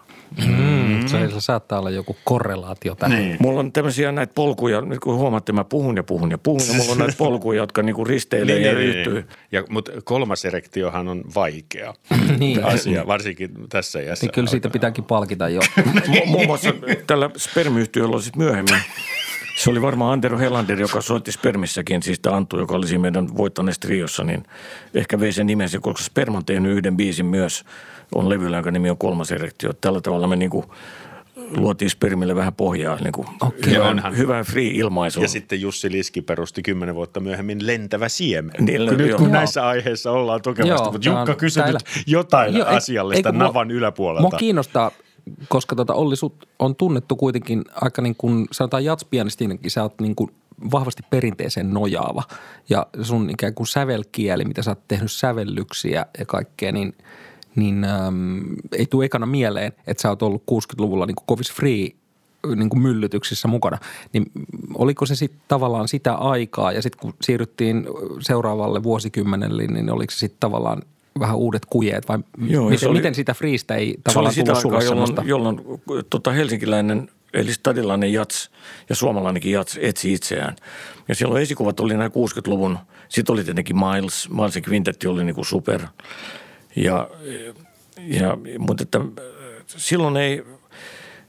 [0.48, 1.08] Mm.
[1.08, 3.20] Se, se saattaa olla joku korrelaatio tähän.
[3.20, 3.38] Niin.
[3.40, 6.74] Mulla on tämmöisiä näitä polkuja, nyt kun huomaatte, mä puhun ja puhun ja puhun, ja
[6.74, 9.14] mulla on näitä polkuja, jotka niinku risteilee niin, ja niin, liittyy.
[9.14, 9.26] Niin.
[9.52, 11.94] Ja, mutta kolmas erektiohan on vaikea
[12.40, 12.64] niin.
[12.64, 14.26] asia, varsinkin tässä iässä.
[14.26, 15.62] Niin kyllä siitä pitääkin palkita jo.
[16.26, 16.74] Muun muassa
[17.08, 18.80] tällä spermiyhtiöllä on sitten myöhemmin
[19.58, 23.38] se oli varmaan Antero Helander, joka soitti Spermissäkin, siis tämä Anttu, joka oli siinä meidän
[23.38, 24.44] voittaneessa triossa, niin
[24.94, 27.64] ehkä vei sen nimensä, koska Sperm on tehnyt yhden biisin myös,
[28.16, 29.74] on levyllä, jonka nimi on Kolmas erektio.
[29.74, 30.66] Tällä tavalla me niin kuin
[31.58, 33.72] luotiin spermille vähän pohjaa, niin kuin okay.
[33.72, 35.22] hyvän, hyvän free-ilmaisu.
[35.22, 38.56] Ja sitten Jussi Liski perusti kymmenen vuotta myöhemmin Lentävä siemen.
[38.60, 39.28] Niin, nyt kun joo.
[39.28, 44.30] näissä aiheissa ollaan tukevasti, mutta Jukka kysyi nyt jotain joo, asiallista ei, navan mua, yläpuolelta.
[44.30, 44.92] Mua kiinnostaa,
[45.50, 50.16] koska tota Olli, sut on tunnettu kuitenkin aika niin kuin, sanotaan jatspianistinenkin, sä oot niin
[50.16, 50.32] kuin
[50.72, 52.24] vahvasti perinteeseen nojaava.
[52.70, 56.94] Ja sun ikään kuin sävelkieli, mitä sä oot tehnyt sävellyksiä ja kaikkea, niin–
[57.58, 61.90] niin äm, ei tule ekana mieleen, että sä oot ollut 60-luvulla niin kovis free
[62.56, 63.78] niin kuin myllytyksissä mukana.
[64.14, 64.32] Niin
[64.74, 67.88] oliko se sitten tavallaan sitä aikaa ja sitten kun siirryttiin
[68.20, 70.82] seuraavalle vuosikymmenelle, niin oliko se sitten tavallaan
[71.20, 74.68] vähän uudet kujeet vai Joo, miten, oli, miten sitä freestä ei tavallaan se oli sitä
[74.68, 75.62] aikaa, jolloin, jolloin
[76.10, 78.52] tota helsinkiläinen eli stadilainen jats
[78.90, 80.56] ja suomalainenkin jats etsi itseään.
[81.08, 82.78] Ja silloin esikuvat oli nämä 60-luvun,
[83.10, 85.82] sitten oli tietenkin Miles, Miles Quintetti oli niin kuin super–
[86.78, 87.10] ja,
[87.98, 89.00] ja, mutta että
[89.68, 90.44] silloin ei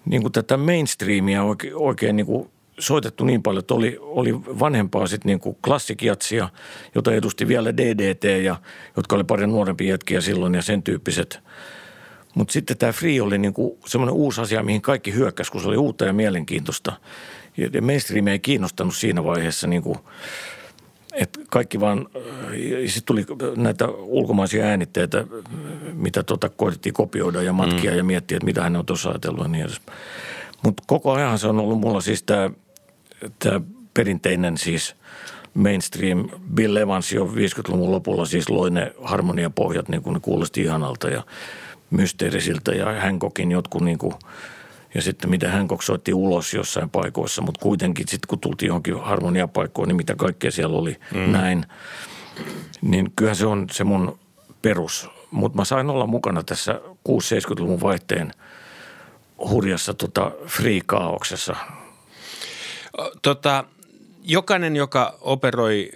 [0.05, 5.07] niin kuin tätä mainstreamia oikein, oikein niin kuin soitettu niin paljon, että oli, oli vanhempaa
[5.07, 6.49] sitten niin kuin klassikiatsia,
[6.95, 8.57] jota edusti vielä DDT ja
[8.97, 11.41] jotka oli paljon nuorempia jätkiä silloin ja sen tyyppiset.
[12.35, 15.69] Mutta sitten tämä free oli niin kuin semmoinen uusi asia, mihin kaikki hyökkäsi, kun se
[15.69, 16.93] oli uutta ja mielenkiintoista.
[17.57, 19.99] Ja mainstream ei kiinnostanut siinä vaiheessa niin kuin–
[21.19, 22.09] et kaikki vaan,
[22.87, 25.25] sitten tuli näitä ulkomaisia äänitteitä,
[25.93, 27.97] mitä tota koitettiin kopioida ja matkia mm.
[27.97, 29.81] ja miettiä, että mitä hän on tuossa ajatellut ja niin edes.
[30.63, 32.51] Mutta koko ajan se on ollut mulla siis tämä
[33.95, 34.97] perinteinen siis
[35.55, 36.29] mainstream.
[36.55, 41.23] Bill Evans jo 50-luvun lopulla siis loi ne harmoniapohjat, niin kuin ne kuulosti ihanalta ja
[41.91, 44.15] mysteerisiltä ja Hancockin jotkut niin kuin–
[44.95, 49.89] ja sitten mitä hän soitti ulos jossain paikoissa, mutta kuitenkin sitten kun tultiin johonkin harmoniapaikkoon,
[49.89, 51.33] niin mitä kaikkea siellä oli mm.
[51.33, 51.67] näin.
[52.83, 54.19] Niin kyllähän se on se mun
[54.63, 55.11] perus.
[55.31, 58.33] Mutta mä sain olla mukana tässä 6-70-luvun vaihteen
[59.39, 61.57] hurjassa tota free-kaauksessa.
[63.23, 63.65] Tota,
[64.29, 65.91] jokainen, joka operoi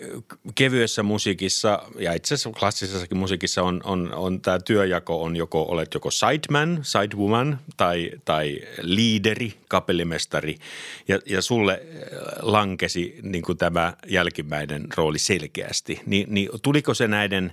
[0.55, 5.95] kevyessä musiikissa ja itse asiassa klassisessakin musiikissa on, on, on tämä työjako on joko olet
[5.95, 10.59] joko sideman, sidewoman tai, tai liideri, kapellimestari
[11.09, 11.83] ja, ja sulle
[12.41, 16.01] lankesi niin kuin tämä jälkimmäinen rooli selkeästi.
[16.07, 17.53] Ni, niin tuliko se näiden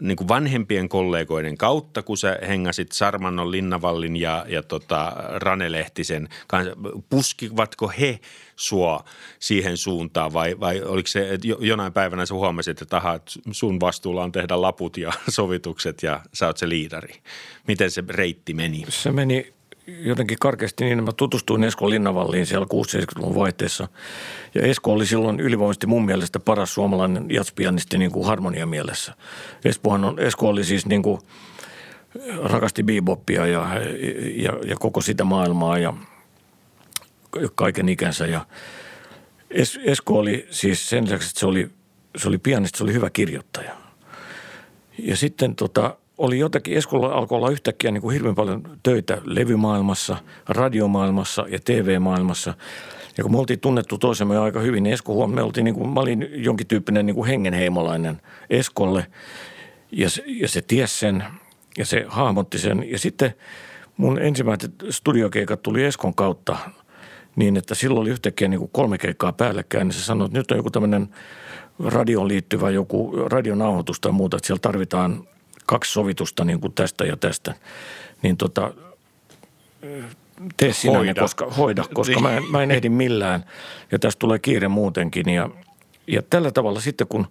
[0.00, 6.28] niin kuin vanhempien kollegoiden kautta, kun sä hengasit Sarmannon, Linnavallin ja, ja tota Rane Lehtisen
[6.46, 6.74] kanssa.
[7.10, 8.20] Puskivatko he
[8.58, 9.04] sua
[9.38, 14.22] siihen suuntaan vai, vai oliko se, että jonain päivänä sä huomasit, että aha, sun vastuulla
[14.22, 17.14] on tehdä laput ja sovitukset ja sä oot se liidari.
[17.68, 18.84] Miten se reitti meni?
[18.88, 19.52] Se meni
[19.86, 23.88] jotenkin karkeasti niin, että mä tutustuin Esko Linnavalliin siellä 60-luvun vaihteessa.
[24.54, 29.14] Ja Esko oli silloin ylivoimaisesti mun mielestä paras suomalainen jatspianisti niin kuin harmonia mielessä.
[29.64, 31.20] Espohan on, Esko oli siis niin kuin,
[32.44, 33.68] rakasti beboppia ja,
[34.36, 35.94] ja, ja, koko sitä maailmaa ja
[37.54, 38.26] kaiken ikänsä.
[38.26, 38.46] Ja
[39.50, 41.70] es, Esko oli siis sen lisäksi, että se oli,
[42.16, 43.74] se oli pianisti, se oli hyvä kirjoittaja.
[44.98, 50.16] Ja sitten tota, oli jotakin, Eskolla alkoi olla yhtäkkiä niin kuin hirveän paljon töitä levymaailmassa,
[50.48, 52.54] radiomaailmassa ja TV-maailmassa.
[53.18, 55.88] Ja kun me oltiin tunnettu toisemme aika hyvin, niin Esko huom, me oltiin niin kuin,
[55.88, 59.06] mä olin jonkin tyyppinen niin kuin hengenheimolainen Eskolle.
[59.92, 61.24] Ja se, ja se ties sen
[61.78, 62.90] ja se hahmotti sen.
[62.90, 63.34] Ja sitten
[63.96, 66.56] mun ensimmäiset studiokeikat tuli Eskon kautta
[67.38, 69.88] niin, että silloin oli yhtäkkiä niin kuin kolme keikkaa päällekkäin.
[69.88, 71.08] Niin se sanoi, että nyt on joku tämmöinen
[71.84, 75.28] radioon liittyvä joku radionauhoitus tai muuta, että siellä tarvitaan
[75.66, 77.54] kaksi sovitusta niin kuin tästä ja tästä,
[78.22, 78.74] niin tota,
[80.56, 81.12] tee sinä hoida.
[81.12, 83.44] Ne, koska, hoida, koska mä, en, mä en ehdi millään
[83.92, 85.28] ja tästä tulee kiire muutenkin.
[85.28, 85.50] Ja,
[86.06, 87.26] ja tällä tavalla sitten kun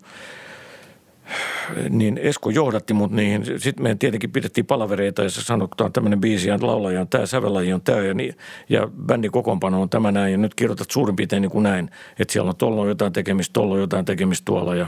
[1.90, 3.46] niin Esko johdatti mut niihin.
[3.58, 7.08] Sitten me tietenkin pidettiin palavereita ja se sanoi, että on tämmöinen biisi ja laulaja on
[7.08, 8.38] tämä, sävellaji on tämä ja, niin,
[8.70, 10.32] ja bändin kokoonpano on tämä näin.
[10.32, 13.54] Ja nyt kirjoitat suurin piirtein niin kuin näin, että siellä on tuolla on jotain tekemistä,
[13.54, 14.88] tuolla on jotain tekemistä tuolla ja,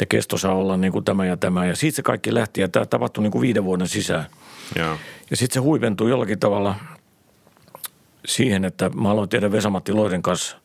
[0.00, 1.66] ja kesto saa olla niin kuin tämä ja tämä.
[1.66, 4.26] Ja siitä se kaikki lähti ja tämä tapahtui niin kuin viiden vuoden sisään.
[4.76, 4.96] Joo.
[5.30, 6.74] Ja sitten se huipentui jollakin tavalla
[8.26, 10.56] siihen, että mä aloin tehdä Vesamatti Loiden kanssa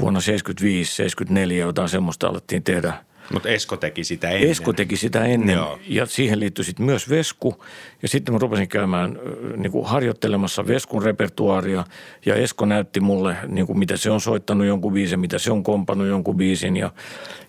[0.00, 2.92] vuonna 75-74 jotain semmoista alettiin tehdä–
[3.32, 4.50] mutta Esko teki sitä ennen.
[4.50, 5.78] Esko teki sitä ennen Joo.
[5.88, 7.64] ja siihen liittyi sitten myös Vesku.
[8.02, 9.18] Ja sitten mä rupesin käymään
[9.56, 11.84] niin kuin harjoittelemassa Veskun repertuaaria
[12.26, 15.62] ja Esko näytti mulle, niin kuin mitä se on soittanut jonkun biisin, mitä se on
[15.62, 16.76] kompannut jonkun biisin.
[16.76, 16.92] Ja,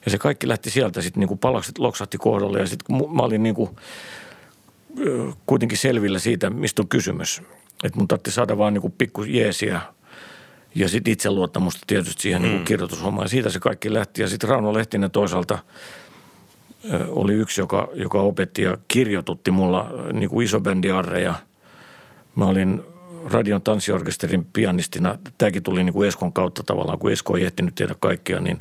[0.05, 3.43] ja se kaikki lähti sieltä sitten niin kuin palakset loksahti kohdalle ja sitten mä olin
[3.43, 3.69] niin kuin,
[5.45, 7.41] kuitenkin selvillä siitä, mistä on kysymys.
[7.83, 9.81] Että mun tarvitsi saada vaan niin kuin pikku jeesiä–
[10.75, 12.55] ja sitten itseluottamusta tietysti siihen niin mm.
[12.55, 13.25] niin kirjoitushommaan.
[13.25, 14.21] Ja siitä se kaikki lähti.
[14.21, 15.59] Ja sitten Rauno Lehtinen toisaalta
[17.07, 21.33] oli yksi, joka, joka opetti ja kirjoitutti mulla niin kuin isobändiarreja.
[22.35, 22.83] Mä olin
[23.25, 25.17] radion tanssiorkesterin pianistina.
[25.37, 28.39] Tämäkin tuli niin kuin Eskon kautta tavallaan, kun Esko ei ehtinyt tehdä kaikkea.
[28.39, 28.57] Niin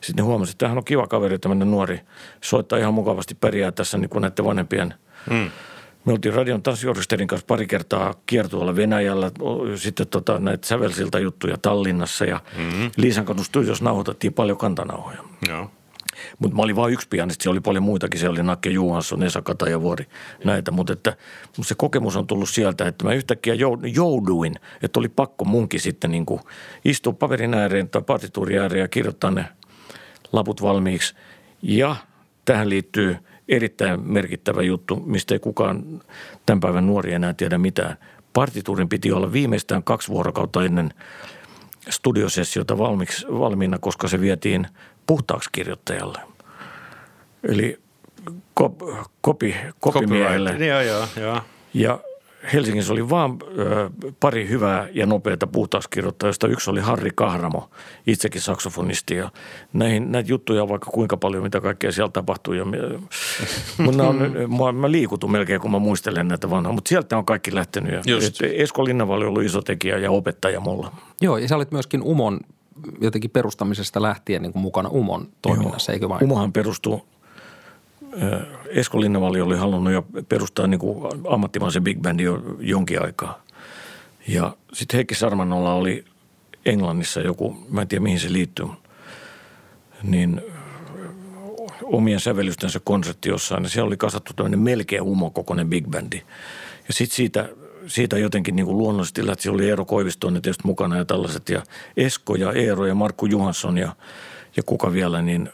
[0.00, 2.00] sitten ne huomasi, että tämähän on kiva kaveri, tämmöinen nuori.
[2.40, 4.94] Soittaa ihan mukavasti pärjää tässä niin kuin näiden vanhempien
[5.30, 5.50] mm
[6.08, 9.30] me oltiin radion tanssiorkesterin kanssa pari kertaa kiertueella Venäjällä,
[9.76, 12.90] sitten tota, näitä sävelsiltä juttuja Tallinnassa ja mm-hmm.
[12.96, 15.24] Liisan kadun studios nauhoitettiin paljon kantanauhoja.
[15.48, 15.70] Joo.
[16.38, 19.42] Mutta mä olin vain yksi pianisti, se oli paljon muitakin, se oli Nakke Juhansson, Esa
[19.42, 20.06] Katajavuori,
[20.44, 20.70] näitä.
[20.70, 21.16] Mutta että
[21.60, 23.54] se kokemus on tullut sieltä, että mä yhtäkkiä
[23.94, 26.40] jouduin, että oli pakko munkin sitten niin kuin
[26.84, 29.44] istua paperin ääreen tai partituurin ääreen ja kirjoittaa ne
[30.32, 31.14] laput valmiiksi.
[31.62, 31.96] Ja
[32.44, 33.16] tähän liittyy–
[33.48, 36.02] erittäin merkittävä juttu, mistä ei kukaan
[36.46, 37.96] tämän päivän nuori enää tiedä mitään.
[38.32, 40.90] Partituurin piti olla viimeistään kaksi vuorokautta ennen
[41.90, 44.66] studiosessiota valmiiksi, valmiina, koska se vietiin
[45.06, 46.18] puhtaaksi kirjoittajalle.
[47.42, 47.78] Eli
[48.54, 48.78] kop,
[49.20, 50.66] kopi, kopimiehelle.
[50.66, 51.40] Joo, joo, joo.
[51.74, 52.00] Ja
[52.52, 53.38] Helsingissä oli vain
[54.20, 57.70] pari hyvää ja nopeata puhtauskirjoittajaa, josta yksi oli Harri Kahramo,
[58.06, 59.14] itsekin saksofonisti.
[59.16, 59.30] Ja
[59.72, 62.54] näihin, näitä juttuja on vaikka kuinka paljon, mitä kaikkea siellä tapahtuu.
[62.54, 62.64] Ja,
[63.84, 64.16] mutta on,
[64.58, 66.72] mä, mä liikutun melkein, kun mä muistelen näitä vanhaa.
[66.72, 67.92] Mutta sieltä on kaikki lähtenyt.
[67.92, 68.42] Ja, Just.
[68.42, 70.92] Esko Linnavali ollut iso tekijä ja opettaja mulla.
[71.20, 72.40] Joo, ja sä olit myöskin Umon
[73.00, 75.94] jotenkin perustamisesta lähtien niin kuin mukana Umon toiminnassa, Joo.
[75.94, 76.24] eikö vain?
[76.24, 77.06] Umohan perustuu
[78.68, 83.42] Esko Linnavali oli halunnut jo perustaa niin kuin ammattimaisen big bandin jo jonkin aikaa.
[84.28, 86.04] Ja sitten Heikki Sarmanolla oli
[86.66, 88.66] Englannissa joku, mä en tiedä mihin se liittyy,
[90.02, 90.42] niin
[91.82, 93.62] omien sävellystensä konsertti jossain.
[93.62, 96.22] Ja siellä oli kasattu tämmöinen melkein humokokoinen big bandi.
[96.88, 97.48] Ja sitten siitä,
[97.86, 101.48] siitä jotenkin niin kuin luonnollisesti lähti, se oli Eero Koivistoinen tietysti mukana ja tällaiset.
[101.48, 101.62] Ja
[101.96, 103.96] Esko ja Eero ja Markku Johansson ja,
[104.56, 105.50] ja kuka vielä, niin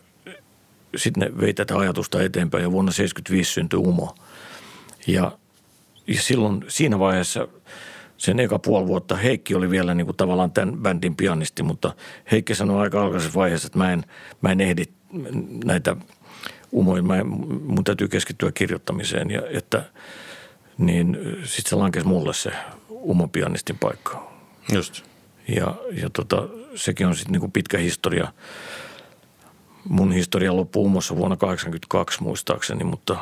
[0.96, 4.14] sitten ne vei tätä ajatusta eteenpäin ja vuonna 1975 syntyi UMO.
[5.06, 5.38] Ja,
[6.06, 7.48] ja silloin siinä vaiheessa
[8.16, 11.94] sen eka puoli vuotta Heikki oli vielä niin kuin tavallaan tämän bändin pianisti, mutta
[12.32, 14.04] Heikki sanoi aika alkaisessa vaiheessa, että mä en,
[14.40, 14.84] mä en ehdi
[15.64, 15.96] näitä
[16.72, 17.26] umoja, mä en,
[17.62, 19.84] mun täytyy keskittyä kirjoittamiseen ja että
[20.78, 22.50] niin sitten se lankesi mulle se
[22.90, 24.32] umopianistin paikka.
[24.72, 25.02] Just.
[25.48, 28.32] Ja, ja tota, sekin on sitten niin kuin pitkä historia–
[29.88, 33.16] mun historia loppui uumossa vuonna 1982 muistaakseni, mutta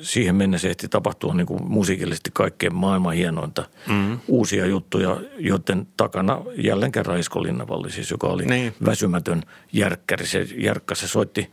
[0.00, 3.66] siihen mennessä ehti tapahtua niin kuin musiikillisesti kaikkein maailman hienointa.
[3.88, 4.18] Mm-hmm.
[4.28, 8.74] Uusia juttuja, joiden takana jälleen kerran Isko Linnavalli, siis, joka oli niin.
[8.84, 10.26] väsymätön järkkäri.
[10.26, 11.50] Se järkkä, se soitti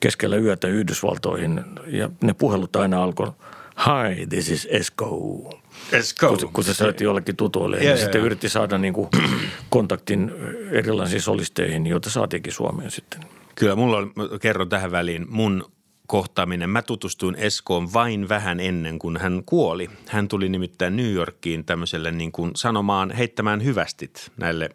[0.00, 3.32] keskellä yötä Yhdysvaltoihin ja ne puhelut aina alkoi–
[3.78, 5.60] Hi, this is Esko.
[5.92, 6.36] Esko.
[6.36, 7.76] Kun, kun se soitti jollekin tutuille.
[7.76, 9.08] Yeah, niin sitten yritti saada niin kuin
[9.70, 10.32] kontaktin
[10.70, 13.20] erilaisiin solisteihin, joita saatiinkin Suomeen sitten.
[13.54, 15.64] Kyllä, mulla on, kerron tähän väliin, mun
[16.06, 16.70] kohtaaminen.
[16.70, 19.90] Mä tutustuin Eskoon vain vähän ennen kuin hän kuoli.
[20.06, 24.70] Hän tuli nimittäin New Yorkiin tämmöiselle niin kuin sanomaan, heittämään hyvästit näille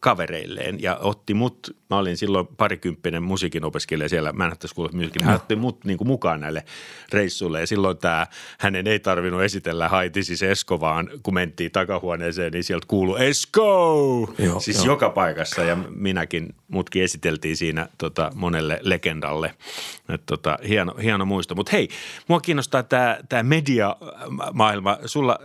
[0.00, 5.22] kavereilleen ja otti mut, mä olin silloin parikymppinen musiikin opiskelija siellä Manhattan School of Music,
[5.22, 6.64] hän otti mut niin kuin mukaan näille
[7.12, 8.26] reissuille ja silloin tämä,
[8.58, 14.34] hänen ei tarvinnut esitellä haiti siis Esko, vaan kun mentiin takahuoneeseen, niin sieltä kuului Esko,
[14.38, 14.86] joo, siis joo.
[14.86, 19.54] joka paikassa ja minäkin, mutkin esiteltiin siinä tota, monelle legendalle,
[20.14, 21.88] Et, tota, hieno, hieno muisto, mutta hei,
[22.28, 25.38] mua kiinnostaa tämä tää mediamaailma, sulla,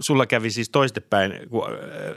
[0.00, 1.32] sulla kävi siis toistepäin,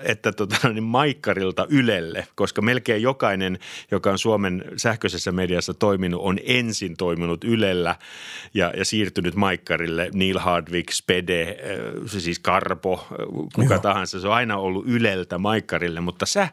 [0.04, 3.60] että tota, niin Maikkarilla Yleilta Ylelle, koska melkein jokainen,
[3.92, 7.96] joka on Suomen sähköisessä mediassa toiminut, on ensin toiminut Ylellä
[8.54, 10.10] ja, ja siirtynyt Maikkarille.
[10.14, 13.08] Neil Hardwick, Spede, äh, siis Karpo,
[13.56, 13.82] kuka Joo.
[13.82, 14.20] tahansa.
[14.20, 16.48] Se on aina ollut Yleltä Maikkarille, mutta sä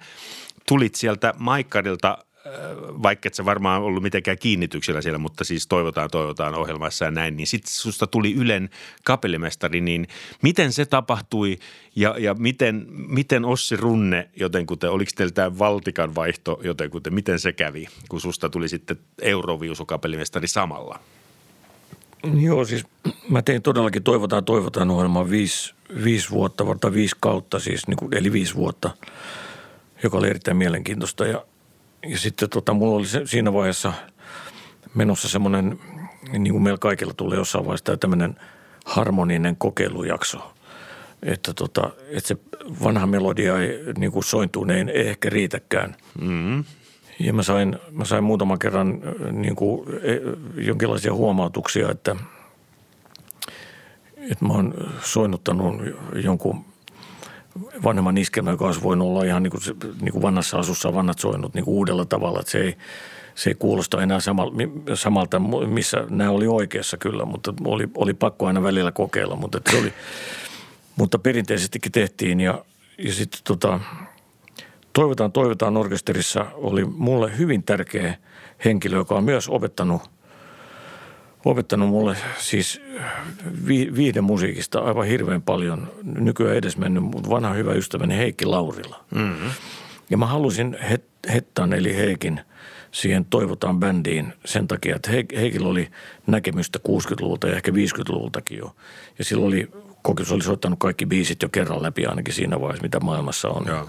[0.68, 2.18] tulit sieltä Maikkarilta
[3.02, 7.36] vaikka et sä varmaan ollut mitenkään kiinnityksellä siellä, mutta siis toivotaan, toivotaan ohjelmassa ja näin,
[7.36, 8.70] niin sitten susta tuli Ylen
[9.04, 10.08] kapellimestari, niin
[10.42, 11.58] miten se tapahtui
[11.96, 17.52] ja, ja miten, miten Ossi Runne jotenkuten, oliko teillä tämä Valtikan vaihto jotenkuten, miten se
[17.52, 21.00] kävi, kun susta tuli sitten Euroviusu kapellimestari samalla?
[22.40, 22.86] Joo, siis
[23.28, 25.74] mä tein todellakin Toivotaan, toivotaan ohjelmaa viisi,
[26.04, 28.90] viisi vuotta, varta viisi kautta siis, niin eli viisi vuotta,
[30.02, 31.26] joka oli erittäin mielenkiintoista.
[31.26, 31.44] Ja,
[32.06, 33.92] ja sitten tota, mulla oli se, siinä vaiheessa
[34.94, 35.80] menossa semmoinen,
[36.38, 38.36] niin kuin meillä kaikilla tulee jossain vaiheessa tämmöinen
[38.84, 40.52] harmoninen kokeilujakso.
[41.22, 42.36] Että, tota, että se
[42.84, 45.96] vanha melodia ei niin kuin sointuneen ei ehkä riitäkään.
[46.20, 46.64] Mm-hmm.
[47.18, 49.00] Ja mä sain, mä sain muutaman kerran
[49.32, 50.16] niin kuin, e,
[50.62, 52.16] jonkinlaisia huomautuksia, että,
[54.16, 55.82] että mä oon soinnuttanut
[56.14, 56.64] jonkun
[57.84, 59.62] vanhemman iskelmän, joka olisi voinut olla ihan niin kuin,
[60.00, 62.40] niin kuin vanhassa asussa vanhat soinnut niin kuin uudella tavalla.
[62.40, 62.76] Että se ei,
[63.34, 64.18] se ei kuulosta enää
[64.94, 69.36] samalta, missä nämä oli oikeassa kyllä, mutta oli, oli pakko aina välillä kokeilla.
[69.36, 69.92] Mutta, se oli,
[70.96, 72.64] mutta perinteisestikin tehtiin ja,
[72.98, 73.80] ja sitten tota,
[74.92, 78.14] Toivotaan, toivotaan orkesterissa oli mulle hyvin tärkeä
[78.64, 80.02] henkilö, joka on myös opettanut,
[81.44, 82.80] opettanut mulle siis
[83.66, 85.92] vi, viiden musiikista aivan hirveän paljon.
[86.02, 89.04] Nykyään edes mennyt, mutta vanha hyvä ystäväni Heikki Laurila.
[89.14, 89.50] Mm-hmm.
[90.10, 92.40] Ja mä halusin het, Hettan eli Heikin
[92.92, 95.88] siihen Toivotaan bändiin sen takia, että Heikillä oli
[96.26, 98.76] näkemystä 60-luvulta ja ehkä 50-luvultakin jo.
[99.18, 99.68] Ja silloin oli,
[100.02, 103.66] kokis oli soittanut kaikki biisit jo kerran läpi ainakin siinä vaiheessa, mitä maailmassa on.
[103.66, 103.88] Joo.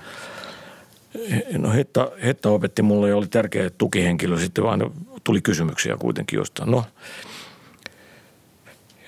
[1.57, 4.39] No Hetta, Hetta opetti mulle ja oli tärkeä tukihenkilö.
[4.39, 4.91] Sitten vaan
[5.23, 6.71] tuli kysymyksiä kuitenkin jostain.
[6.71, 6.85] No,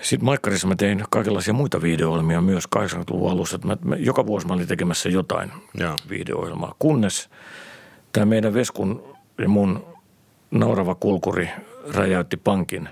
[0.03, 3.59] sitten Maikkarissa mä tein kaikenlaisia muita videoohjelmia myös 80-luvun alussa.
[3.65, 5.95] Mä, mä, joka vuosi mä olin tekemässä jotain ja.
[6.09, 6.75] videoohjelmaa.
[6.79, 7.29] Kunnes
[8.11, 9.85] tämä meidän Veskun ja mun
[10.51, 11.49] naurava kulkuri
[11.93, 12.89] räjäytti pankin.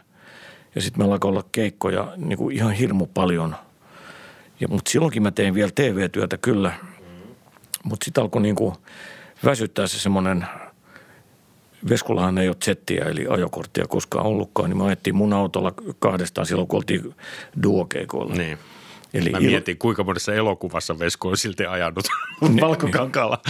[0.76, 3.56] Ja sitten meillä alkoi olla keikkoja niin kuin ihan hirmu paljon.
[4.60, 6.74] Ja, mutta silloinkin mä tein vielä TV-työtä kyllä–
[7.84, 8.78] mutta sitten alkoi niinku
[9.46, 10.46] väsyttää se semmoinen,
[11.90, 16.68] Veskulahan ei ole zettiä eli ajokorttia koskaan ollutkaan, niin me ajettiin mun autolla kahdestaan silloin,
[16.68, 17.16] kun oltiin
[17.64, 18.36] duokeikolla.
[18.36, 18.58] Niin.
[19.14, 19.80] Eli Mä mietin, il...
[19.80, 22.06] kuinka monessa elokuvassa Vesku on silti ajanut
[22.42, 23.42] niin, valkokankalla,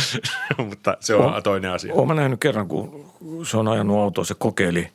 [0.58, 0.68] niin.
[0.70, 1.94] mutta se on o, toinen asia.
[1.94, 3.06] Olen nähnyt kerran, kun
[3.44, 4.88] se on ajanut autoa, se kokeili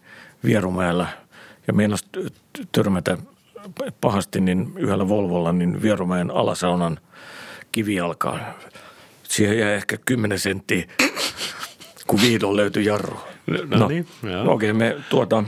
[0.44, 1.06] Vierumäellä
[1.66, 2.04] ja meinasi
[2.72, 3.18] törmätä
[4.00, 6.98] pahasti niin yhdellä Volvolla niin Vierumäen alasaunan
[7.72, 8.38] kivi alkaa
[9.28, 10.84] Siihen jäi ehkä 10 senttiä,
[12.06, 13.16] kun vihdoin löytyi jarru.
[13.46, 15.44] No, no niin, no okei, okay, me tuota,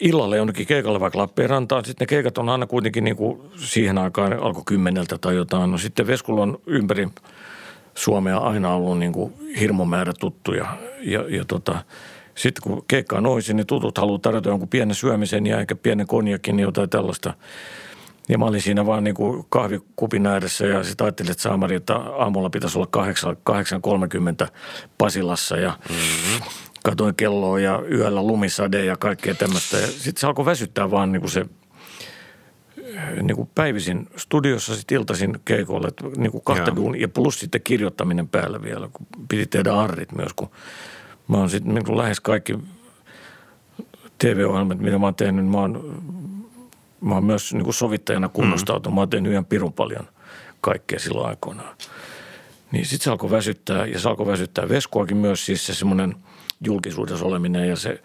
[0.00, 1.84] illalle jonnekin keikalle vaikka Lappeenrantaan.
[1.84, 5.70] Sitten ne keikat on aina kuitenkin niin kuin siihen aikaan alkoi kymmeneltä tai jotain.
[5.70, 7.08] No sitten Veskulla on ympäri
[7.94, 10.66] Suomea aina ollut niin kuin hirmu määrä tuttuja.
[11.00, 11.84] Ja, ja tota,
[12.34, 16.06] sitten kun keikka on oisin, niin tutut haluaa tarjota jonkun pienen syömisen ja ehkä pienen
[16.06, 17.34] konjakin, niin jotain tällaista–
[18.28, 21.96] ja mä olin siinä vaan niin kuin kahvikupin ääressä ja sitten ajattelin, että saamari, että
[21.96, 23.12] aamulla pitäisi olla
[24.46, 24.52] 8.30
[24.98, 26.40] Pasilassa ja mm-hmm.
[26.84, 29.76] katoin kelloa ja yöllä lumisade ja kaikkea tämmöistä.
[29.76, 31.46] Ja sitten se alkoi väsyttää vaan niin kuin se
[33.22, 37.60] niin kuin päivisin studiossa, sitten iltaisin keikolle, että niin kuin kahta duun, ja plus sitten
[37.62, 40.50] kirjoittaminen päällä vielä, kun piti tehdä arrit myös, kun
[41.28, 42.58] mä oon sitten niin lähes kaikki
[44.18, 46.02] TV-ohjelmat, mitä mä oon tehnyt, mä oon
[47.00, 48.92] mä oon myös niin kuin sovittajana kunnostautunut.
[48.92, 48.94] Mm.
[48.94, 50.08] Mä oon tehnyt ihan pirun paljon
[50.60, 51.76] kaikkea silloin aikoinaan.
[52.72, 56.14] Niin sitten se alkoi väsyttää ja se alkoi väsyttää Veskuakin myös siis se semmoinen
[56.64, 58.02] julkisuudessa oleminen ja se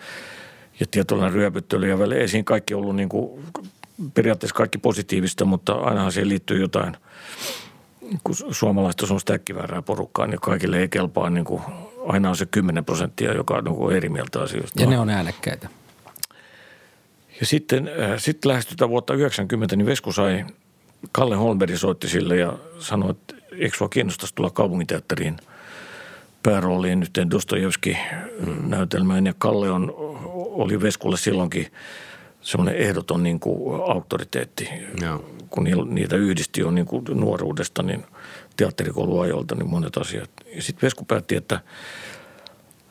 [0.80, 3.44] ja tietynlainen ryöpyttely ja väliin ei siinä kaikki ollut niin kuin,
[4.14, 6.98] periaatteessa kaikki positiivista, mutta ainahan siihen liittyy jotain,
[8.24, 11.62] kun suomalaista on stäkkiväärää porukkaa, niin kaikille ei kelpaa niin kuin,
[12.08, 14.82] aina on se 10 prosenttia, joka on niin eri mieltä asioista.
[14.82, 15.70] Ja ne on äänekkäitä.
[17.40, 20.46] Ja sitten äh, sitten lähestytään vuotta 90, niin Vesku sai,
[21.12, 25.38] Kalle Holmberg soitti sille ja sanoi, että eikö sua kiinnostaisi tulla kaupunginteatteriin
[26.44, 29.26] päärooliin yhteen Dostojevski-näytelmään.
[29.26, 29.94] Ja Kalle on,
[30.34, 31.68] oli Veskulle silloinkin
[32.42, 34.70] semmoinen ehdoton niin kuin auktoriteetti.
[35.02, 35.20] Ja.
[35.50, 38.06] Kun niitä yhdisti jo niin kuin nuoruudesta, niin
[38.58, 40.30] teatterikouluajolta, niin monet asiat.
[40.56, 41.60] Ja sitten Vesku päätti, että,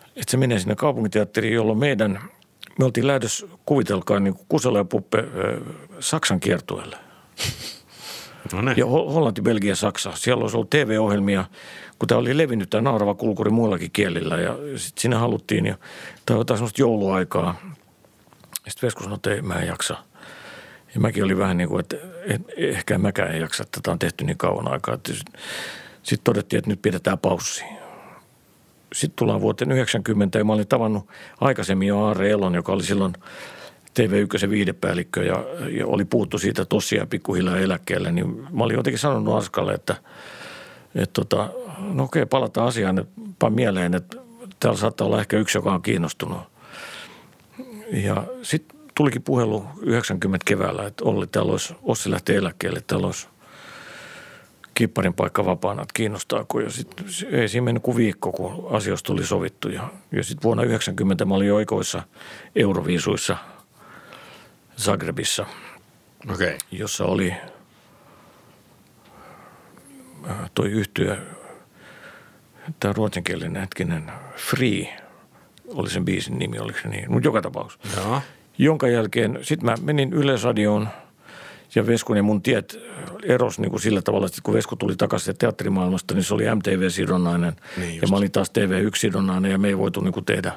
[0.06, 2.18] että se menee sinne kaupunginteatteriin, jolloin meidän–
[2.78, 5.24] me oltiin lähdössä, kuvitelkaa, niin kuin Kusela ja Puppe
[6.00, 6.96] Saksan kiertueelle.
[8.52, 8.76] No niin.
[8.76, 10.12] Ja Hollanti, Belgia, Saksa.
[10.14, 11.44] Siellä olisi ollut TV-ohjelmia,
[11.98, 14.36] kun tämä oli levinnyt tämä naurava kulkuri muillakin kielillä.
[14.36, 15.78] Ja sitten siinä haluttiin, ja
[16.26, 17.54] tämä jotain sellaista jouluaikaa.
[18.54, 19.96] Sitten Vesku sanoi, että ei, mä en jaksa.
[20.94, 23.98] Ja mäkin oli vähän niin kuin, että, että ehkä mäkään en jaksa, että tätä on
[23.98, 24.98] tehty niin kauan aikaa.
[26.02, 27.64] Sitten todettiin, että nyt pidetään paussi.
[28.92, 31.08] Sitten tullaan vuoteen 90 ja mä olin tavannut
[31.40, 33.12] aikaisemmin jo Aare Elon, joka oli silloin
[34.00, 39.34] TV1 viidepäällikkö ja, ja oli puuttu siitä tosiaan pikkuhiljaa eläkkeelle, niin mä olin jotenkin sanonut
[39.34, 39.96] Askalle, että,
[40.94, 44.16] että tota, no okei, palataan asiaan, että mieleen, että
[44.60, 46.38] täällä saattaa olla ehkä yksi, joka on kiinnostunut.
[47.92, 53.28] Ja sitten tulikin puhelu 90 keväällä, että Olli, täällä olisi, Ossi lähtee eläkkeelle, täällä olisi
[54.74, 56.60] kipparin paikka vapaana, että kiinnostaako.
[56.60, 59.68] Ja sitten ei siinä mennyt kuin viikko, kun asioista tuli sovittu.
[59.68, 62.02] Ja, ja sitten vuonna 90 mä olin oikoissa
[62.56, 63.36] Euroviisuissa
[64.78, 65.46] Zagrebissa,
[66.32, 66.58] okay.
[66.70, 67.34] jossa oli
[70.30, 71.16] äh, toi yhtyö,
[72.80, 74.98] tämä ruotsinkielinen hetkinen Free,
[75.68, 78.22] oli sen biisin nimi, oliko se niin, mutta joka tapauksessa.
[78.58, 80.88] Jonka jälkeen sitten mä menin Yleisradioon
[81.74, 82.78] ja Veskun ja mun tiet
[83.22, 87.52] eros niin kuin sillä tavalla, että kun Vesku tuli takaisin teatterimaailmasta, niin se oli MTV-sidonnainen
[87.76, 88.02] Niin just.
[88.02, 90.52] ja mä olin taas TV1-sidonnainen ja me ei voitu niin kuin tehdä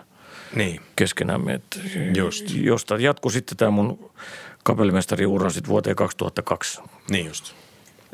[0.56, 0.82] Niin.
[0.96, 1.54] keskenämme.
[1.54, 1.80] Et
[2.18, 2.46] Just.
[2.56, 4.12] Josta jatkui sitten tämä mun
[4.64, 6.82] kapellimestariura sitten vuoteen 2002.
[7.12, 7.54] Niin just.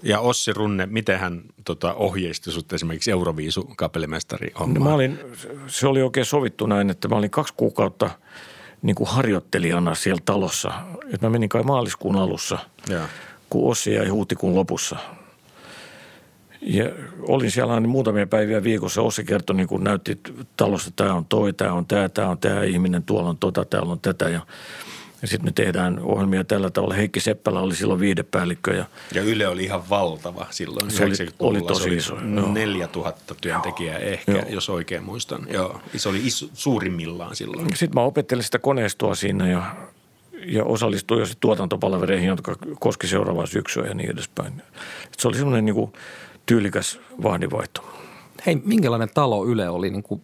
[0.04, 5.20] Ja Ossi Runne, miten hän tota, ohjeisti sut esimerkiksi Euroviisu kapellimestari No mä olin,
[5.68, 8.10] se oli oikein sovittu näin, että mä olin kaksi kuukautta
[8.82, 10.71] niin kuin harjoittelijana siellä talossa.
[11.13, 12.57] Et mä menin kai maaliskuun alussa,
[12.89, 13.05] Joo.
[13.49, 14.95] kun Ossi jäi huhtikuun lopussa.
[16.61, 16.86] Ja
[17.21, 19.01] olin siellä aina muutamia päiviä viikossa.
[19.01, 20.19] Ossi kertoi, niin kun näytti
[20.57, 23.91] talossa, tämä on toi, tämä on tämä, tämä on tämä ihminen, tuolla on tota, täällä
[23.91, 24.29] on tätä.
[24.29, 24.41] Ja,
[25.22, 26.93] ja sitten me tehdään ohjelmia tällä tavalla.
[26.95, 30.91] Heikki Seppälä oli silloin viidepäällikkö ja Ja Yle oli ihan valtava silloin.
[30.91, 31.59] Se oli- 90-luvulla.
[31.59, 32.51] oli tosi se oli iso, joo.
[32.53, 34.43] 4000 työntekijää ehkä, Joo.
[34.49, 35.47] jos oikein muistan.
[35.49, 37.67] Joo, se oli iso, suurimmillaan silloin.
[37.76, 39.76] Sitten mä opettelin sitä koneistoa siinä ja,
[40.45, 44.53] ja osallistuin jo sitten tuotantopalvereihin, jotka koski seuraavaa syksyä ja niin edespäin.
[45.05, 45.93] Et se oli semmoinen niin
[46.45, 47.82] tyylikäs vahdinvaihto.
[48.45, 50.22] Hei, minkälainen talo Yle oli niin kuin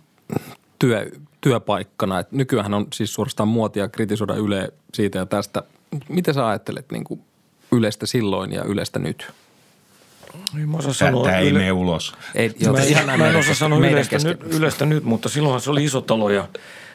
[0.80, 1.12] työ,
[1.42, 2.20] työpaikkana?
[2.20, 5.64] Et nykyään on siis suorastaan muotia kritisoida Yle siitä ja tästä.
[6.10, 7.22] Miten sä ajattelet niin kuin
[7.72, 9.32] Ylestä silloin ja Ylestä nyt?
[10.60, 11.24] Ei mä osaa sanoa.
[11.24, 12.14] Tämä ei Yle- mene ulos.
[12.36, 15.84] Ei, Mä, ihan mä en osaa sanoa yleistä nyt, yleistä nyt, mutta silloinhan se oli
[15.84, 16.48] iso talo ja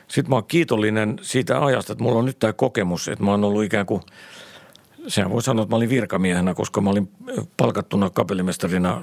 [0.08, 3.44] sitten mä oon kiitollinen siitä ajasta, että mulla on nyt tämä kokemus, että mä oon
[3.44, 4.02] ollut ikään kuin,
[5.08, 7.10] sehän voi sanoa, että mä olin virkamiehenä, koska mä olin
[7.56, 9.02] palkattuna kapellimestarina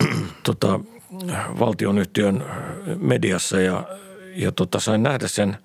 [0.42, 0.80] tota,
[1.58, 2.44] valtionyhtiön
[3.00, 3.84] mediassa ja,
[4.34, 5.56] ja tota, sain nähdä sen,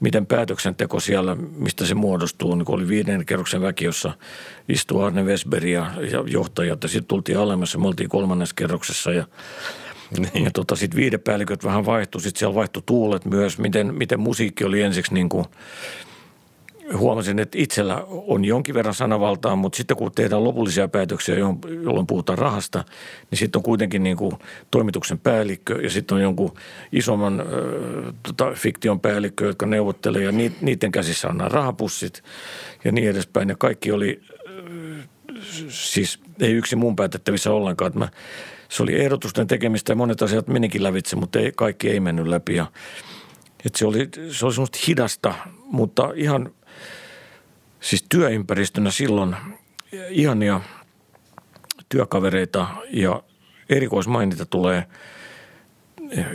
[0.00, 4.12] miten päätöksenteko siellä, mistä se muodostuu, niin oli viiden kerroksen väki, jossa
[4.68, 9.12] istui Arne Vesberg ja, ja johtajat ja sitten tultiin alemmas ja me oltiin kolmannessa kerroksessa
[9.12, 9.26] ja
[10.18, 10.44] niin.
[10.44, 14.82] Ja tota, sitten viidepäälliköt vähän vaihtui, sitten siellä vaihtui tuulet myös, miten, miten musiikki oli
[14.82, 15.44] ensiksi niin kuin,
[16.96, 21.34] huomasin, että itsellä on jonkin verran sanavaltaa, mutta sitten kun tehdään lopullisia päätöksiä,
[21.82, 22.84] jolloin puhutaan rahasta,
[23.30, 24.32] niin sitten on kuitenkin niin kuin
[24.70, 26.54] toimituksen päällikkö ja sitten on jonkun
[26.92, 27.46] isomman äh,
[28.22, 32.22] tota, fiktion päällikkö, jotka neuvottelee ja ni, niiden käsissä on nämä rahapussit
[32.84, 33.48] ja niin edespäin.
[33.48, 35.08] Ja kaikki oli äh,
[35.68, 37.86] siis ei yksi mun päätettävissä ollenkaan.
[37.86, 38.08] Että mä,
[38.68, 42.54] se oli ehdotusten tekemistä ja monet asiat menikin lävitse, mutta ei, kaikki ei mennyt läpi.
[42.54, 42.66] Ja,
[43.66, 45.34] että se, oli, se oli semmoista hidasta,
[45.64, 46.50] mutta ihan
[47.80, 49.36] siis työympäristönä silloin
[50.10, 50.60] ihania
[51.88, 53.22] työkavereita ja
[53.68, 54.86] erikoismainita tulee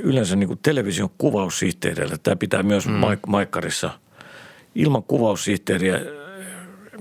[0.03, 2.17] yleensä niin kuin television kuvaussihteereille.
[2.23, 2.93] Tämä pitää myös mm.
[2.93, 3.99] maik- maikkarissa.
[4.75, 5.99] Ilman kuvaussihteeriä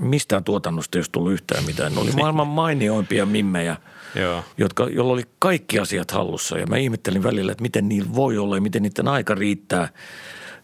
[0.01, 1.95] mistään tuotannosta ei olisi tullut yhtään mitään.
[1.95, 3.77] Ne oli maailman mainioimpia mimmejä,
[4.15, 4.45] Joo.
[4.59, 6.59] jotka, jolla oli kaikki asiat hallussa.
[6.59, 9.89] Ja mä ihmettelin välillä, että miten niillä voi olla ja miten niiden aika riittää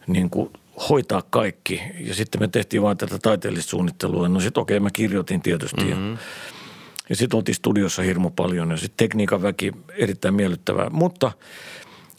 [0.06, 0.50] niin kuin
[0.88, 1.82] hoitaa kaikki.
[2.00, 4.28] Ja sitten me tehtiin vain tätä taiteellista suunnittelua.
[4.28, 5.84] No sitten okei, okay, mä kirjoitin tietysti.
[5.84, 6.12] Mm-hmm.
[6.12, 6.18] Ja,
[7.08, 10.90] ja sitten oltiin studiossa hirmu paljon ja sitten tekniikan väki erittäin miellyttävää.
[10.90, 11.32] Mutta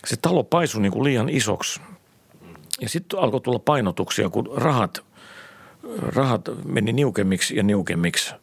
[0.08, 1.82] se talo paisui niin kuin liian isoksi.
[2.82, 5.06] Ja sitten alkoi tulla painotuksia, kun rahat,
[6.00, 8.34] rahat meni niukemmiksi ja niukemmiksi.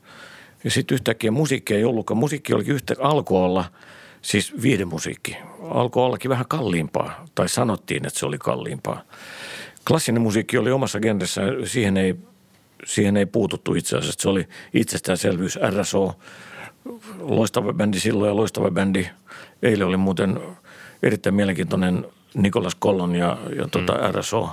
[0.64, 2.18] Ja sitten yhtäkkiä musiikki ei ollutkaan.
[2.18, 3.64] Musiikki oli yhtä, alkoi olla,
[4.22, 5.36] siis viidemusiikki,
[5.70, 7.24] alkoi ollakin vähän kalliimpaa.
[7.34, 9.02] Tai sanottiin, että se oli kalliimpaa.
[9.86, 12.16] Klassinen musiikki oli omassa genressä, siihen ei,
[12.84, 14.22] siihen ei puututtu itse asiassa.
[14.22, 15.58] Se oli itsestäänselvyys.
[15.70, 16.14] RSO,
[17.18, 19.08] loistava bändi silloin ja loistava bändi.
[19.62, 20.40] Eilen oli muuten
[21.02, 24.20] erittäin mielenkiintoinen Nikolas Kollon ja, ja tuota mm.
[24.20, 24.50] RSO,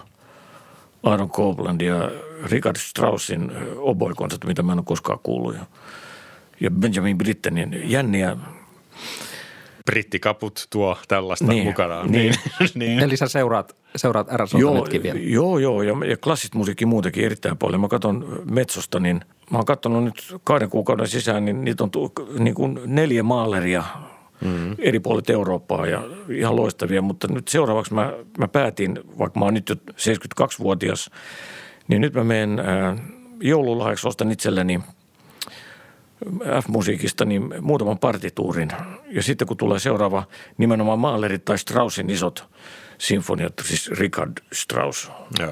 [1.03, 2.11] Aaron Copeland ja
[2.43, 5.55] Richard Straussin oboikonsertti, mitä mä en ole koskaan kuullut.
[5.55, 5.65] Ja,
[6.59, 8.37] ja Benjamin Brittenin jänniä.
[9.85, 12.11] Brittikaput tuo tällaista Niin, mukanaan.
[12.11, 12.33] niin.
[12.75, 12.99] niin.
[12.99, 15.19] Eli sä seuraat, seuraat RSOta Joo, nytkin vielä.
[15.19, 17.81] joo, joo, ja, ja klassista musiikkia muutenkin erittäin paljon.
[17.81, 19.21] Mä katson Metsosta, niin
[19.51, 23.83] mä oon katsonut nyt kahden kuukauden sisään, niin niitä on tu, niin kuin neljä maaleria
[24.41, 24.75] mm-hmm.
[24.79, 27.01] eri puolet Eurooppaa ja ihan loistavia.
[27.01, 31.09] Mutta nyt seuraavaksi mä, mä päätin, vaikka mä oon nyt jo 72-vuotias,
[31.87, 32.99] niin nyt mä menen äh,
[33.41, 34.79] joululahjaksi ostan itselleni
[36.61, 38.69] F-musiikista niin muutaman partituurin.
[39.09, 40.23] Ja sitten kun tulee seuraava
[40.57, 42.47] nimenomaan Mahlerit tai Straussin isot
[42.97, 45.51] sinfoniat, siis Richard Strauss, Joo.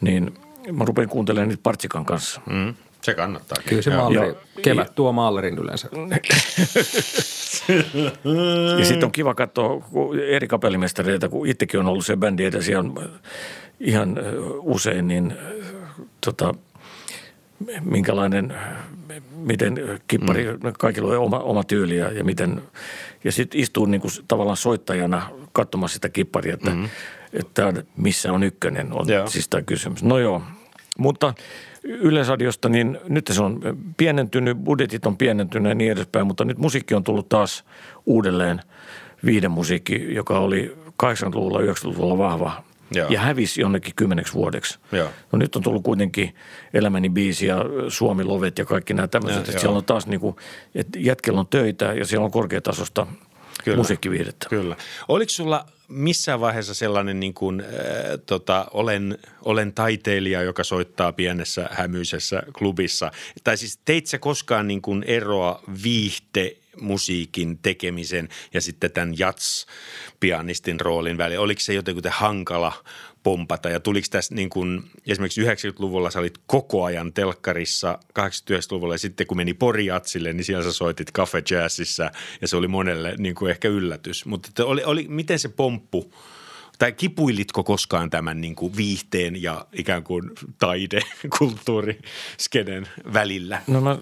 [0.00, 0.34] niin
[0.72, 2.40] mä rupean kuuntelemaan niitä Partsikan kanssa.
[2.50, 2.74] Mm.
[3.02, 3.62] Se kannattaa.
[3.68, 5.88] Kyllä se maaleri, ja, kevät ja, tuo maalerin yleensä.
[8.78, 9.82] ja sitten on kiva katsoa
[10.28, 12.92] eri kapellimestareita, kun itsekin on ollut se bändi edessä ihan,
[13.80, 14.16] ihan
[14.58, 15.34] usein, niin
[16.20, 16.54] tota,
[17.84, 18.54] minkälainen,
[19.36, 20.72] miten kippari, mm.
[20.78, 22.62] kaikilla on oma, oma tyyli ja, ja miten,
[23.24, 26.88] ja sitten istuu niin kuin tavallaan soittajana katsomassa sitä kipparia, että, mm.
[27.32, 29.26] että missä on ykkönen, on joo.
[29.26, 30.02] siis tämä kysymys.
[30.02, 30.42] No joo,
[30.98, 31.34] mutta
[31.82, 33.60] Yleisradiosta, niin nyt se on
[33.96, 37.64] pienentynyt, budjetit on pienentynyt ja niin edespäin, mutta nyt musiikki on tullut taas
[38.06, 38.60] uudelleen
[39.24, 42.62] viiden musiikki, joka oli 80-luvulla, 90-luvulla vahva
[42.94, 43.08] Joo.
[43.10, 44.78] ja hävisi jonnekin kymmeneksi vuodeksi.
[44.92, 45.08] Joo.
[45.32, 46.34] No nyt on tullut kuitenkin
[46.74, 49.46] Elämäni biisi ja Suomi Lovet ja kaikki nämä tämmöiset.
[49.46, 50.36] Ja, että siellä on taas niin kuin,
[50.74, 53.06] että jätkellä on töitä ja siellä on korkeatasosta
[53.64, 53.76] Kyllä.
[53.76, 54.48] musiikkiviihdettä.
[54.48, 54.76] Kyllä.
[55.08, 57.66] Oliko sulla missään vaiheessa sellainen niin kuin, äh,
[58.26, 63.10] tota, olen, olen taiteilija, joka soittaa pienessä hämyisessä klubissa?
[63.44, 70.80] Tai siis teit sä koskaan niin kuin eroa viihte musiikin tekemisen ja sitten tämän jats-pianistin
[70.80, 71.42] roolin välillä?
[71.42, 72.72] Oliko se jotenkin hankala
[73.22, 78.98] pompata ja tuliko tässä niin kuin, esimerkiksi 90-luvulla sä olit koko ajan telkkarissa 89-luvulla ja
[78.98, 82.10] sitten kun meni Poriatsille, niin siellä sä soitit Cafe Jazzissa
[82.40, 84.26] ja se oli monelle niin kuin ehkä yllätys.
[84.26, 86.12] Mutta oli, oli, miten se pomppu
[86.80, 91.00] tai kipuilitko koskaan tämän niin kuin viihteen ja ikään kuin taide,
[91.38, 91.98] kulttuuri,
[92.38, 93.62] skenen välillä?
[93.66, 93.98] No mä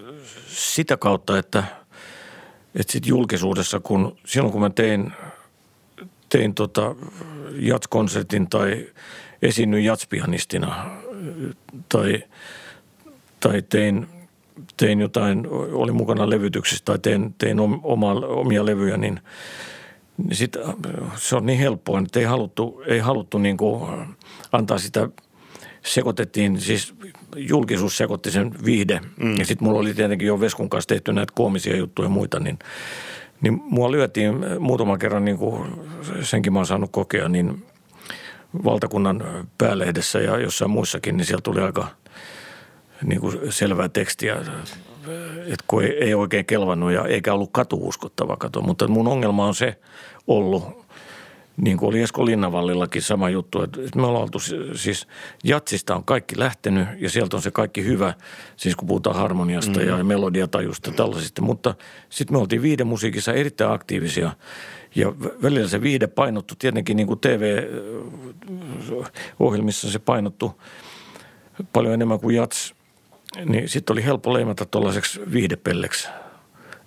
[0.47, 1.63] sitä kautta, että,
[2.75, 5.11] että sit julkisuudessa, kun silloin kun mä tein,
[6.29, 6.95] tein tota
[7.53, 8.87] jatskonsertin tai
[9.41, 10.85] esiinnyin jatspianistina
[11.89, 12.23] tai,
[13.39, 14.07] tai tein,
[14.77, 19.19] tein jotain, oli mukana levytyksessä tai tein, tein oma, omia levyjä, niin,
[20.17, 20.57] niin sit,
[21.15, 23.57] se on niin helppoa, että ei haluttu, ei haluttu niin
[24.51, 25.09] antaa sitä
[25.85, 26.93] sekoitettiin, siis
[27.35, 29.01] julkisuus sekoitti sen viihde.
[29.17, 29.35] Mm.
[29.39, 32.59] Ja sitten mulla oli tietenkin jo Veskun kanssa tehty näitä koomisia juttuja ja muita, niin,
[33.41, 35.69] niin mua lyötiin muutaman kerran, niin kuin
[36.21, 37.65] senkin mä oon saanut kokea, niin
[38.63, 41.87] valtakunnan päälehdessä ja jossain muissakin, niin siellä tuli aika
[43.03, 44.35] niin kuin selvää tekstiä,
[45.45, 48.61] että kun ei, ei oikein kelvannut ja eikä ollut katuuskottava kato.
[48.61, 49.79] Mutta mun ongelma on se
[50.27, 50.78] ollut,
[51.61, 54.39] niin kuin oli Esko Linnanvallillakin sama juttu, että me ollaan oltu,
[54.75, 55.07] siis
[55.43, 58.13] jatsista on kaikki lähtenyt ja sieltä on se kaikki hyvä,
[58.55, 59.97] siis kun puhutaan harmoniasta mm-hmm.
[59.97, 61.75] ja melodiatajusta tällaisista, mutta
[62.09, 64.31] sitten me oltiin viiden musiikissa erittäin aktiivisia
[64.95, 70.61] ja välillä se viide painottu tietenkin niin kuin TV-ohjelmissa se painottu
[71.73, 72.73] paljon enemmän kuin jats,
[73.45, 76.09] niin sitten oli helppo leimata tuollaiseksi viihdepelleksi–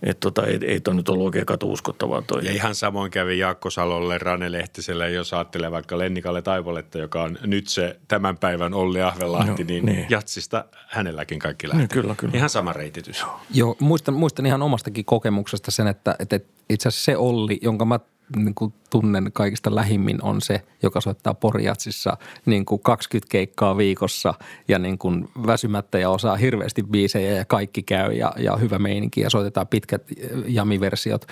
[0.03, 2.45] että tota, ei, ei toi nyt ollut oikein katuuskottavaa toi.
[2.45, 7.39] Ja ihan samoin kävi Jaakko Salolle, Rane Lehtiselle, jos ajattelee vaikka Lennikalle Taivoletta, joka on
[7.43, 11.81] nyt se tämän päivän Olli Ahvelahti, no, niin, niin, jatsista hänelläkin kaikki lähtee.
[11.81, 12.37] Niin, kyllä, kyllä.
[12.37, 13.25] Ihan sama reititys.
[13.55, 16.41] Joo, muistan, muistan ihan omastakin kokemuksesta sen, että, että
[16.71, 18.01] itse asiassa se Olli, jonka mä
[18.37, 22.17] niin kuin tunnen kaikista lähimmin on se, joka soittaa Porjatsissa
[22.47, 24.35] niin kuin 20 keikkaa viikossa
[24.69, 29.21] ja niin kuin väsymättä ja osaa hirveästi biisejä ja kaikki käy ja, ja hyvä meininki
[29.21, 30.03] ja soitetaan pitkät
[30.47, 31.27] jamiversiot.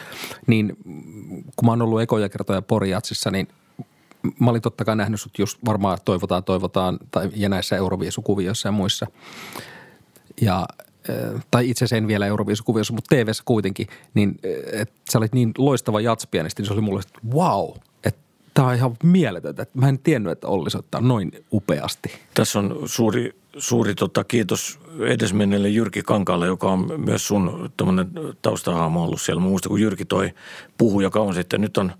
[0.47, 0.76] Niin
[1.57, 3.49] kun mä oon ollut ekoja kertoja Porjatsissa, niin
[4.41, 8.72] mä olin totta kai nähnyt sut just varmaan toivotaan, toivotaan tai, ja näissä Euroviisukuvioissa ja
[8.72, 9.07] muissa.
[10.41, 10.66] Ja
[11.51, 14.39] tai itse asiassa en vielä Euroviisukuviossa, mutta tv kuitenkin, niin
[14.73, 17.71] että sä olit niin loistava jatspianisti, niin se oli mulle, että wow,
[18.05, 18.21] että
[18.55, 19.67] tämä on ihan mieletöntä.
[19.75, 22.11] Mä en tiennyt, että Olli soittaa noin upeasti.
[22.35, 27.71] Tässä on suuri, suuri tota, kiitos edesmenneelle Jyrki Kankaalle, joka on myös sun
[28.43, 29.43] taustahaamo ollut siellä.
[29.43, 30.31] Mä muistan, kun Jyrki toi
[30.79, 31.61] puhuja kauan sitten.
[31.61, 31.93] Nyt on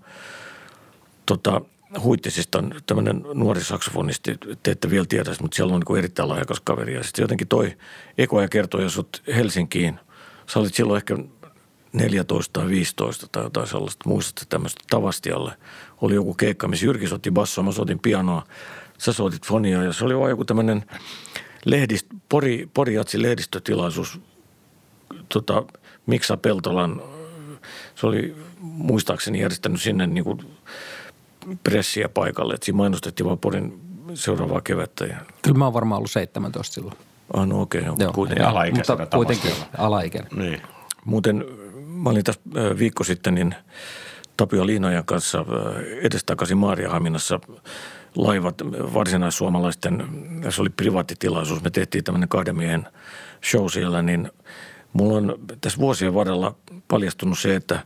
[1.25, 1.61] tota,
[1.99, 6.59] Huittisista on tämmöinen nuori saksofonisti, te ette vielä tiedä, mutta siellä on niin erittäin lahjakas
[6.59, 6.93] kaveri.
[6.93, 7.77] Ja sitten jotenkin toi
[8.17, 9.99] Eko ja kertoi sut Helsinkiin.
[10.47, 11.17] Sä olit silloin ehkä
[11.93, 15.53] 14 tai 15 tai jotain sellaista, muistatte tämmöistä Tavastialle.
[16.01, 18.45] Oli joku keikka, missä Jyrki soitti bassoa, mä soitin pianoa,
[18.97, 20.85] sä soitit fonia ja se oli vaan joku tämmöinen
[21.65, 24.19] lehdist, Pori, Poriatsi lehdistötilaisuus,
[25.29, 25.63] tota,
[26.05, 27.01] Miksa Peltolan,
[27.95, 30.39] se oli muistaakseni järjestänyt sinne niin kuin
[31.63, 33.81] pressiä paikalle, että siinä mainostettiin vaan Porin
[34.13, 35.05] seuraavaa kevättä.
[35.05, 35.17] Ja...
[35.41, 36.97] Kyllä mä oon varmaan ollut 17 silloin.
[37.33, 38.45] Ah, no okei, okay, Joo, kuitenkin.
[38.45, 40.31] Alaikäisenä mutta kuitenkin alaikäinen.
[40.35, 40.61] Niin.
[41.05, 41.45] Muuten
[41.85, 42.41] mä olin tässä
[42.79, 43.55] viikko sitten niin
[44.37, 45.45] Tapio Liinojan kanssa
[46.01, 47.39] edestakaisin Maariahaminassa
[48.15, 48.55] laivat
[48.93, 50.07] varsinaissuomalaisten,
[50.49, 52.87] se oli privaattitilaisuus, me tehtiin tämmöinen kahden miehen
[53.49, 54.31] show siellä, niin
[54.93, 56.55] mulla on tässä vuosien varrella
[56.87, 57.79] paljastunut se, että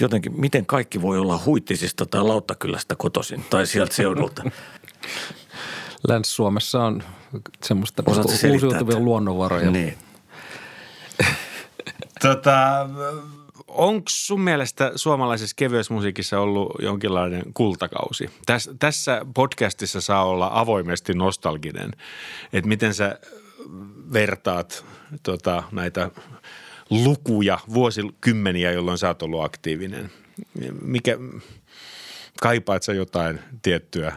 [0.00, 4.42] jotenkin, miten kaikki voi olla huittisista tai Lauttakylästä kotoisin tai sieltä seudulta.
[6.08, 7.02] Länsi-Suomessa on
[7.64, 9.70] semmoista uusiutuvia luonnonvaroja.
[9.70, 9.98] Niin.
[12.22, 12.88] tota,
[13.68, 18.30] onko sun mielestä suomalaisessa kevyessä musiikissa ollut jonkinlainen kultakausi?
[18.46, 21.92] Täs, tässä podcastissa saa olla avoimesti nostalginen,
[22.52, 23.18] että miten sä
[24.12, 24.84] vertaat
[25.22, 26.10] tota, näitä
[26.90, 30.10] lukuja, vuosikymmeniä, jolloin sä oot ollut aktiivinen.
[30.82, 31.18] Mikä,
[32.42, 34.12] kaipaat sä jotain tiettyä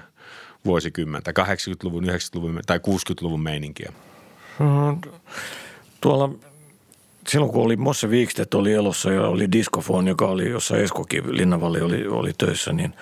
[0.65, 3.93] vuosikymmentä, 80-luvun, 90-luvun tai 60-luvun meininkiä?
[6.01, 6.29] Tuolla
[7.27, 11.81] silloin kun oli Mosse Wikstedt oli elossa ja oli Discofon, joka oli, jossa Eskokin Linnanvalli
[11.81, 12.93] oli, oli töissä, niin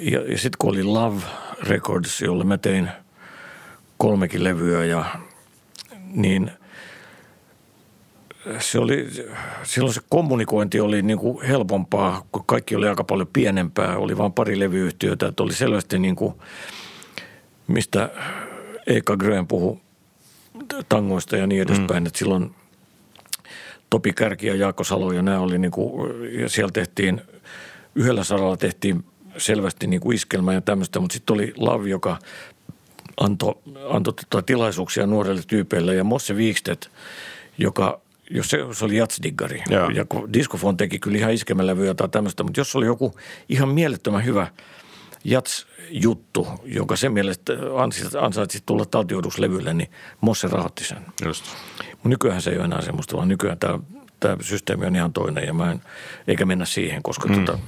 [0.00, 1.22] ja, ja sitten kun oli Love
[1.62, 2.88] Records, jolle mä tein
[3.98, 5.04] kolmekin levyä ja
[6.12, 6.50] niin
[8.58, 9.08] se oli,
[9.62, 13.96] silloin se kommunikointi oli niin kuin helpompaa, kun kaikki oli aika paljon pienempää.
[13.96, 16.34] Oli vain pari levyyhtiötä, että oli selvästi niin kuin,
[17.66, 18.10] mistä
[18.86, 19.76] Eka Grön puhui
[20.88, 22.06] tangoista ja niin edespäin, mm.
[22.06, 22.50] että silloin–
[23.90, 27.20] Topi Kärki ja Jaakko Salo ja nämä oli niin kuin, ja siellä tehtiin,
[27.94, 29.04] yhdellä saralla tehtiin
[29.38, 32.18] selvästi niin kuin iskelmä ja tämmöistä, mutta sitten oli Lav, joka
[33.20, 33.54] antoi
[33.88, 36.90] anto tota tilaisuuksia nuorille tyypeille ja Mosse Wikstedt,
[37.58, 39.62] joka jos se, se oli jatsdiggari.
[39.70, 43.14] Ja, ja Discofon teki kyllä ihan iskemälävyjä tai tämmöistä, mutta jos oli joku
[43.48, 44.46] ihan mielettömän hyvä
[45.24, 47.52] jats-juttu, jonka sen mielestä
[48.20, 50.98] ansaitsi tulla taltioiduslevylle, niin Mosse rahoitti sen.
[51.24, 51.44] Just.
[52.04, 53.78] Nykyään se ei ole enää semmoista, vaan nykyään tämä,
[54.20, 55.80] tämä systeemi on ihan toinen ja mä en,
[56.26, 57.34] eikä mennä siihen, koska mm.
[57.34, 57.58] tota,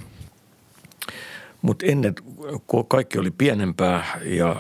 [1.63, 2.15] mutta ennen,
[2.67, 4.57] kun kaikki oli pienempää ja,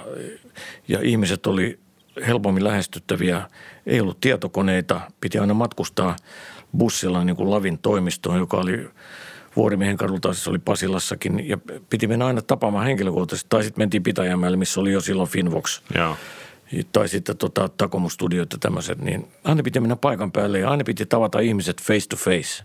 [0.88, 1.78] ja ihmiset oli
[2.26, 3.42] helpommin lähestyttäviä,
[3.86, 6.16] ei ollut tietokoneita, piti aina matkustaa
[6.78, 8.90] bussilla niin kuin Lavin toimistoon, joka oli
[9.56, 11.58] Vuorimiehen kadulta, siis oli Pasilassakin, ja
[11.90, 15.82] piti mennä aina tapaamaan henkilökohtaisesti, tai sitten mentiin Pitäjämäelle, missä oli jo silloin Finvox.
[15.94, 16.16] Joo.
[16.92, 21.06] Tai sitten tota, Takomustudiot ja tämmöiset, niin aina piti mennä paikan päälle ja aina piti
[21.06, 22.64] tavata ihmiset face to face.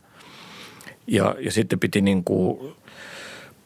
[1.08, 2.76] Ja, ja sitten piti niin kuin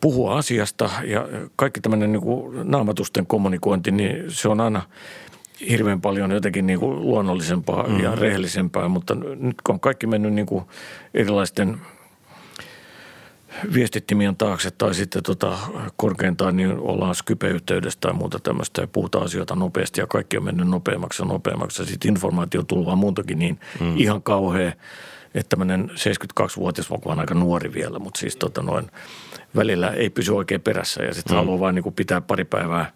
[0.01, 0.89] puhua asiasta.
[1.03, 4.81] Ja kaikki tämmöinen niin kuin naamatusten kommunikointi, niin se on aina
[5.69, 7.99] hirveän paljon jotenkin niin kuin luonnollisempaa mm.
[7.99, 10.65] ja rehellisempää, mutta nyt kun on kaikki mennyt niin kuin
[11.13, 11.77] erilaisten–
[13.73, 15.57] viestittimien taakse tai sitten tota,
[15.95, 20.67] korkeintaan niin ollaan Skype-yhteydessä tai muuta tämmöistä ja puhutaan asioita nopeasti ja kaikki on mennyt
[20.67, 21.85] nopeammaksi ja nopeammaksi.
[21.85, 23.97] Sitten informaatio tullut vaan muutakin niin mm.
[23.97, 24.71] ihan kauhea,
[25.35, 28.91] että tämmöinen 72-vuotias, on aika nuori vielä, mutta siis tota noin,
[29.55, 31.37] välillä ei pysy oikein perässä ja sitten mm.
[31.37, 32.91] haluaa vain niin pitää pari päivää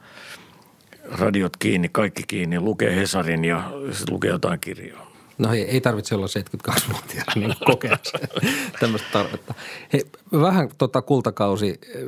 [1.20, 5.12] radiot kiinni, kaikki kiinni, lukee Hesarin ja sitten lukee jotain kirjaa.
[5.38, 7.97] No ei, ei tarvitse olla 72-vuotiaana niin kokea
[8.80, 9.53] tämmöistä tarvetta.
[9.93, 12.03] Hei, vähän tota kultakausi eh,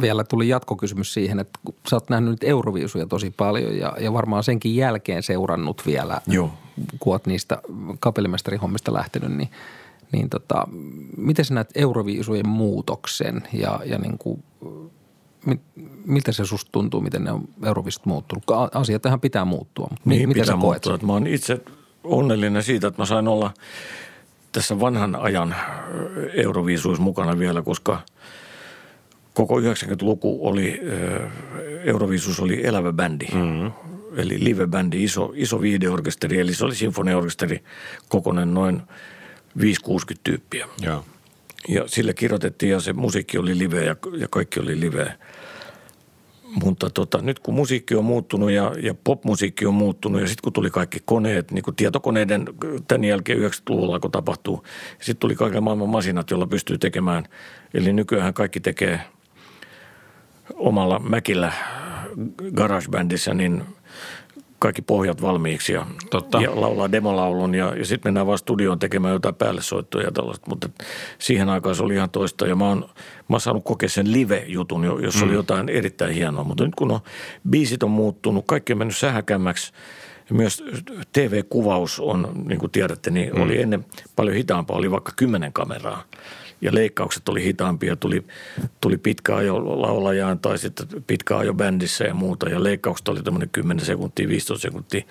[0.00, 4.12] vielä tuli jatkokysymys siihen, että kun sä oot nähnyt nyt Euroviisuja tosi paljon ja, ja
[4.12, 6.50] varmaan senkin jälkeen seurannut vielä, Joo.
[6.98, 7.62] kun oot niistä
[8.00, 9.50] kapellimestarihommista lähtenyt, niin,
[10.12, 10.68] niin tota,
[11.16, 14.42] miten sä näet Euroviisujen muutoksen ja, ja niin kuin,
[16.04, 18.44] miltä se susta tuntuu, miten ne on Euroviisut muuttunut?
[18.74, 19.88] Asiat tähän pitää muuttua.
[20.04, 21.06] Niin, miten pitää sä koet muuttua.
[21.06, 21.60] Mä oon itse
[22.04, 23.54] onnellinen siitä, että mä sain olla
[24.52, 25.54] tässä vanhan ajan
[26.34, 28.00] Euroviisuissa mukana vielä, koska
[29.34, 30.80] koko 90-luku oli,
[31.84, 33.26] Euroviisuus oli elävä bändi.
[33.34, 33.72] Mm-hmm.
[34.16, 37.64] Eli live-bändi, iso, iso viideorkesteri, eli se oli sinfoniaorkesteri
[38.08, 38.82] kokonen noin
[39.58, 39.62] 5-60
[40.24, 40.68] tyyppiä.
[40.80, 41.02] Ja.
[41.68, 45.18] ja sille kirjoitettiin ja se musiikki oli live ja, ja kaikki oli live.
[46.64, 50.52] Mutta tota, nyt kun musiikki on muuttunut ja, ja popmusiikki on muuttunut ja sitten kun
[50.52, 52.44] tuli kaikki koneet, niin kuin tietokoneiden
[52.88, 54.64] tämän jälkeen 90-luvulla kun tapahtuu,
[55.00, 57.24] sitten tuli kaiken maailman masinat, joilla pystyy tekemään.
[57.74, 59.00] Eli nykyään kaikki tekee
[60.54, 61.52] omalla Mäkillä
[62.54, 63.64] GarageBandissä, niin
[64.58, 66.40] kaikki pohjat valmiiksi ja, Totta.
[66.40, 70.46] ja laulaa demolaulun ja, ja sitten mennään vaan studioon tekemään jotain päällesoittoja ja tällaista.
[70.48, 70.68] Mutta
[71.18, 72.78] siihen aikaan se oli ihan toista ja mä oon,
[73.28, 75.22] mä oon saanut kokea sen live-jutun, jos mm.
[75.22, 76.44] oli jotain erittäin hienoa.
[76.44, 77.00] Mutta nyt kun on,
[77.50, 79.72] biisit on muuttunut, kaikki on mennyt sähäkämmäksi
[80.30, 80.64] myös
[81.12, 83.42] TV-kuvaus on, niin kuin tiedätte, niin mm.
[83.42, 83.84] oli ennen
[84.16, 86.04] paljon hitaampaa, oli vaikka kymmenen kameraa–
[86.60, 88.24] ja leikkaukset oli hitaampia, tuli,
[88.80, 93.48] tuli pitkä ajo laulajaan tai sitten pitkä ajo bändissä ja muuta ja leikkaukset oli tämmöinen
[93.52, 95.02] 10 sekuntia, 15 sekuntia.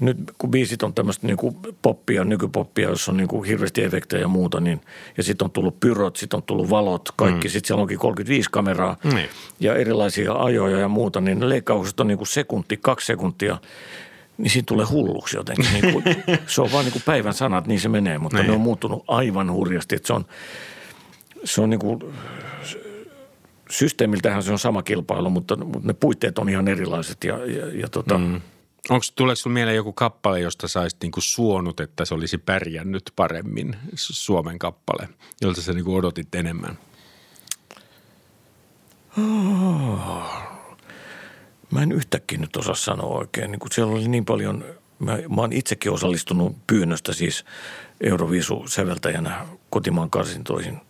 [0.00, 4.20] nyt kun biisit on tämmöistä niin kuin poppia, nykypoppia, jossa on niin kuin hirveästi efektejä
[4.20, 4.80] ja muuta, niin,
[5.16, 7.52] ja sitten on tullut pyrot, sitten on tullut valot, kaikki, mm.
[7.52, 9.28] sitten siellä onkin 35 kameraa Niin.
[9.60, 13.58] ja erilaisia ajoja ja muuta, niin leikkaukset on niin kuin sekunti, kaksi sekuntia,
[14.38, 15.66] niin siinä tulee hulluksi jotenkin.
[15.72, 16.04] Niin kuin,
[16.46, 18.46] se on vaan niin kuin päivän sanat, niin se menee, mutta Niin.
[18.46, 20.24] ne on muuttunut aivan hurjasti, että se on,
[21.44, 22.00] se on niin kuin,
[23.70, 27.88] systeemiltähän se on sama kilpailu, mutta, mutta ne puitteet on ihan erilaiset ja, ja, ja
[27.88, 28.40] tota, mm.
[28.90, 33.76] Onko tuleeko sinulle mieleen joku kappale, josta saisit niinku suonut, että se olisi pärjännyt paremmin,
[33.90, 35.08] Su- Suomen kappale,
[35.40, 36.78] jolta sä niinku odotit enemmän?
[41.74, 43.50] Mä en yhtäkkiä nyt osaa sanoa oikein.
[43.50, 44.64] Niin kun siellä oli niin paljon,
[44.98, 47.44] mä, mä oon itsekin osallistunut pyynnöstä siis
[48.00, 50.80] Euroviisu-säveltäjänä kotimaan karsintoihin.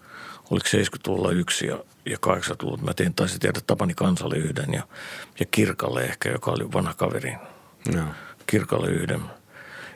[0.51, 2.83] Oliko 70-luvulla yksi ja, ja 80-luvulla.
[2.83, 4.83] Mä tein, taisin tehdä Tapani Kansalle yhden ja,
[5.41, 7.37] ja Kirkalle ehkä, joka oli vanha kaveri.
[7.95, 8.05] Joo.
[8.47, 9.21] Kirkalle yhden.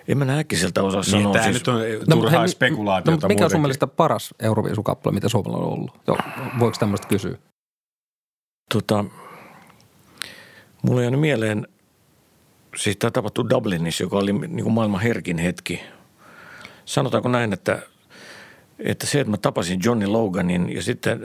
[0.08, 1.32] En mä näe äkkiseltä osaa Niin, sanoa.
[1.32, 3.60] tämä siis, nyt on No, turhaa hei, spekulaatiota no, mikä on sun muutenkin.
[3.60, 6.00] mielestä paras Euroviisukappale, mitä Suomella on ollut?
[6.06, 6.18] Joo,
[6.58, 7.38] voiko tämmöistä kysyä?
[8.74, 9.04] tota,
[10.88, 11.68] mulla jäänyt mieleen,
[12.76, 15.80] siis tämä tapahtui Dublinissa, joka oli niin kuin maailman herkin hetki.
[16.84, 17.82] Sanotaanko näin, että,
[18.78, 21.20] että se, että mä tapasin Johnny Loganin ja sitten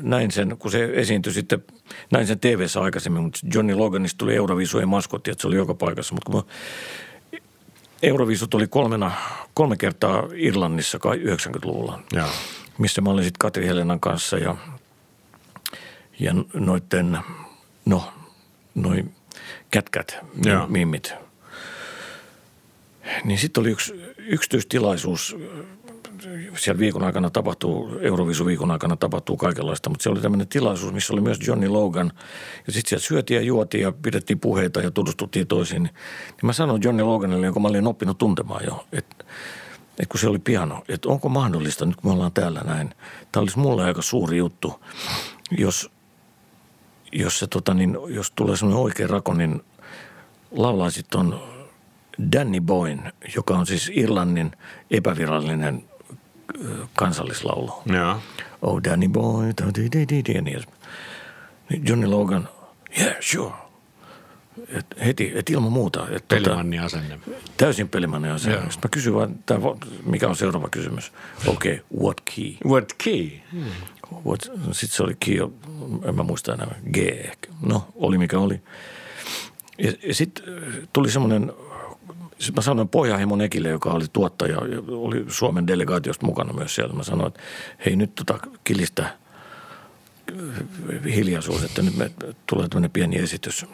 [0.00, 1.64] näin sen, kun se esiintyi sitten,
[2.12, 6.14] näin sen tv aikaisemmin, mutta Johnny Loganista tuli Euroviisujen maskotti, että se oli joka paikassa,
[6.14, 6.52] mutta kun mä,
[8.02, 9.12] Euroviisut oli kolmena,
[9.54, 12.28] kolme kertaa Irlannissa kai 90-luvulla Joo.
[12.78, 14.56] missä mä olin sitten Katri Helenan kanssa ja,
[16.20, 17.18] ja noitten,
[17.86, 18.12] no,
[18.76, 19.14] noin
[19.70, 20.66] kätkät, Joo.
[20.66, 21.14] mimmit.
[23.24, 25.36] Niin sitten oli yksi yksityistilaisuus,
[26.56, 31.12] siellä viikon aikana tapahtuu, Euroviisu viikon aikana tapahtuu kaikenlaista, mutta se oli tämmöinen tilaisuus, missä
[31.12, 32.12] oli myös Johnny Logan.
[32.66, 35.82] Ja sitten siellä syötiin ja juotiin ja pidettiin puheita ja tutustuttiin toisiin.
[35.82, 35.92] Niin
[36.42, 39.24] mä sanoin Johnny Loganille, jonka mä olin oppinut tuntemaan jo, että
[39.98, 42.94] että kun se oli piano, että onko mahdollista, nyt kun me ollaan täällä näin,
[43.32, 44.84] tämä olisi mulle aika suuri juttu,
[45.58, 45.90] jos,
[47.22, 49.62] jos, se, tota, niin, jos tulee semmoinen oikea rako, niin
[50.50, 51.40] laulaisit ton
[52.32, 54.52] Danny Boyn, joka on siis Irlannin
[54.90, 55.84] epävirallinen
[56.94, 57.82] kansallislaulu.
[57.86, 58.20] Joo.
[58.62, 60.62] Oh, Danny Boy, da, di, di, di, di, ja niin.
[61.70, 62.48] Niin Johnny Logan,
[63.00, 63.52] yeah, sure.
[64.68, 66.06] Et heti, et ilman muuta.
[66.10, 67.18] Et tota, Pelimanni asenne.
[67.56, 68.52] Täysin pelimanne asia.
[68.52, 68.62] Joo.
[68.62, 69.58] Sitten mä kysyin vaan, tää,
[70.04, 71.12] mikä on seuraava kysymys?
[71.46, 72.72] Okei, okay, what key?
[72.72, 73.30] What key?
[73.54, 73.70] What,
[74.72, 75.38] sitten se oli key,
[76.04, 77.48] en mä muista enää, G ehkä.
[77.62, 78.60] No, oli mikä oli.
[79.78, 80.44] Ja, ja sitten
[80.92, 81.52] tuli semmoinen,
[82.56, 86.94] mä sanoin Pohjahemon Ekille, joka oli tuottaja, ja oli Suomen delegaatiosta mukana myös siellä.
[86.94, 87.40] Mä sanoin, että
[87.86, 89.16] hei nyt tota kilistä äh,
[91.14, 92.10] hiljaisuus, että nyt me
[92.46, 93.66] tulee tämmöinen pieni esitys.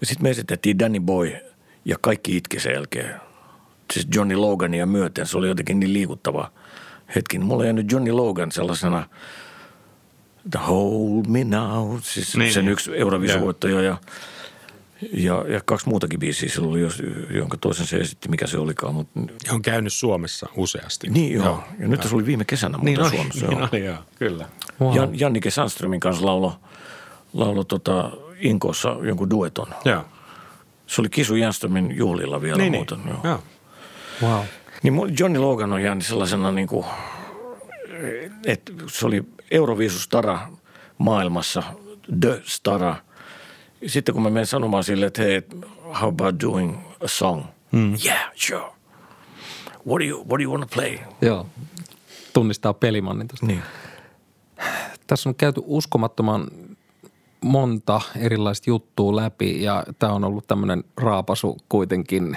[0.00, 1.32] Ja sitten me esitettiin Danny Boy
[1.84, 3.20] ja kaikki itki sen jälkeen.
[3.92, 5.26] Siis Johnny Logania myöten.
[5.26, 6.52] Se oli jotenkin niin liikuttava
[7.16, 7.38] hetki.
[7.38, 9.08] Mulla on jäänyt Johnny Logan sellaisena
[10.50, 12.72] The Hold Me Now, siis Niin, niin, sen niin.
[12.72, 13.96] yksi Eurovisuvoittaja ja,
[15.12, 16.80] ja, ja kaksi muutakin biisiä sillä oli,
[17.36, 18.94] jonka toisen se esitti, mikä se olikaan.
[18.94, 21.08] Mutta, Ja on käynyt Suomessa useasti.
[21.10, 21.44] niin joo.
[21.44, 21.64] joo.
[21.78, 23.46] Ja nyt se oli viime kesänä Niin muuten oli, Suomessa.
[23.46, 23.68] niin joo.
[23.72, 23.98] oli, joo.
[24.18, 24.48] Kyllä.
[24.80, 24.96] Wow.
[24.96, 26.60] Jan, Jannike Sandströmin kanssa laulo,
[27.32, 28.10] laulo tota
[28.40, 29.66] Inkossa jonkun dueton.
[29.84, 30.04] Joo.
[30.86, 32.78] Se oli Kisu Jänströmin juhlilla vielä Niin, niin.
[32.78, 32.98] muuten.
[33.08, 33.20] Joo.
[33.24, 33.42] Joo.
[34.22, 34.44] Wow.
[34.82, 36.86] Niin Johnny Logan on jäänyt sellaisena niin kuin,
[38.46, 40.48] että se oli Euroviisustara
[40.98, 41.62] maailmassa,
[42.20, 42.96] the stara.
[43.86, 45.42] Sitten kun mä menen sanomaan sille, että hei,
[46.00, 47.44] how about doing a song?
[47.72, 47.96] Mm.
[48.04, 48.72] Yeah, sure.
[49.86, 50.98] What do you, what do you want to play?
[51.20, 51.46] Joo.
[52.32, 53.46] Tunnistaa pelimannin tuosta.
[53.46, 53.62] Niin.
[55.06, 56.48] Tässä on käyty uskomattoman
[57.40, 62.36] monta erilaista juttua läpi ja tämä on ollut tämmöinen raapasu kuitenkin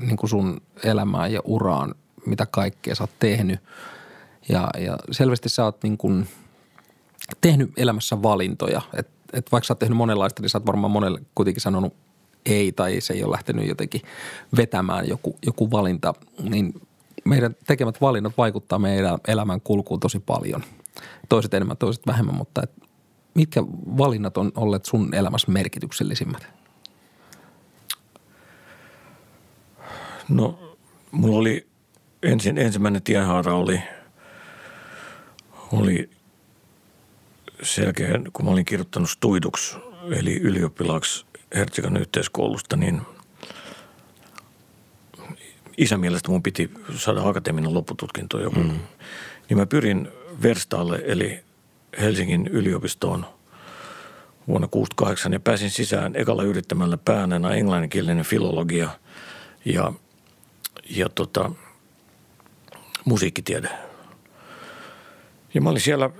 [0.00, 1.94] niin kuin sun elämään ja uraan,
[2.26, 3.60] mitä kaikkea sä oot tehnyt.
[4.48, 6.28] Ja, ja selvästi sä oot niin kuin
[7.40, 8.82] tehnyt elämässä valintoja.
[8.94, 11.94] Et, et vaikka sä oot tehnyt monenlaista, niin sä oot varmaan monelle kuitenkin sanonut
[12.46, 14.00] ei tai se ei ole lähtenyt jotenkin
[14.56, 16.14] vetämään joku, joku valinta.
[16.42, 16.74] Niin
[17.24, 20.64] meidän tekemät valinnat vaikuttaa meidän elämän kulkuun tosi paljon.
[21.28, 22.70] Toiset enemmän, toiset vähemmän, mutta et
[23.34, 23.62] mitkä
[23.98, 26.59] valinnat on olleet sun elämässä merkityksellisimmät?
[30.30, 30.76] No,
[31.10, 31.66] mulla oli
[32.22, 33.82] ensin, ensimmäinen tiehaara oli,
[35.72, 36.10] oli
[37.62, 39.76] selkeä, kun mä olin kirjoittanut stuiduksi,
[40.10, 43.02] eli ylioppilaaksi Hertsikan yhteiskoulusta, niin
[45.76, 48.60] isän mielestä mun piti saada akateeminen loppututkinto joku.
[48.60, 48.78] Mm.
[49.48, 50.08] Niin mä pyrin
[50.42, 51.44] Verstaalle, eli
[52.00, 53.26] Helsingin yliopistoon
[54.48, 58.88] vuonna 68 ja pääsin sisään ekalla yrittämällä päänenä englanninkielinen filologia
[59.64, 59.92] ja,
[60.90, 61.50] ja tota,
[63.04, 63.70] musiikkitiede.
[65.54, 66.10] Ja mä olin siellä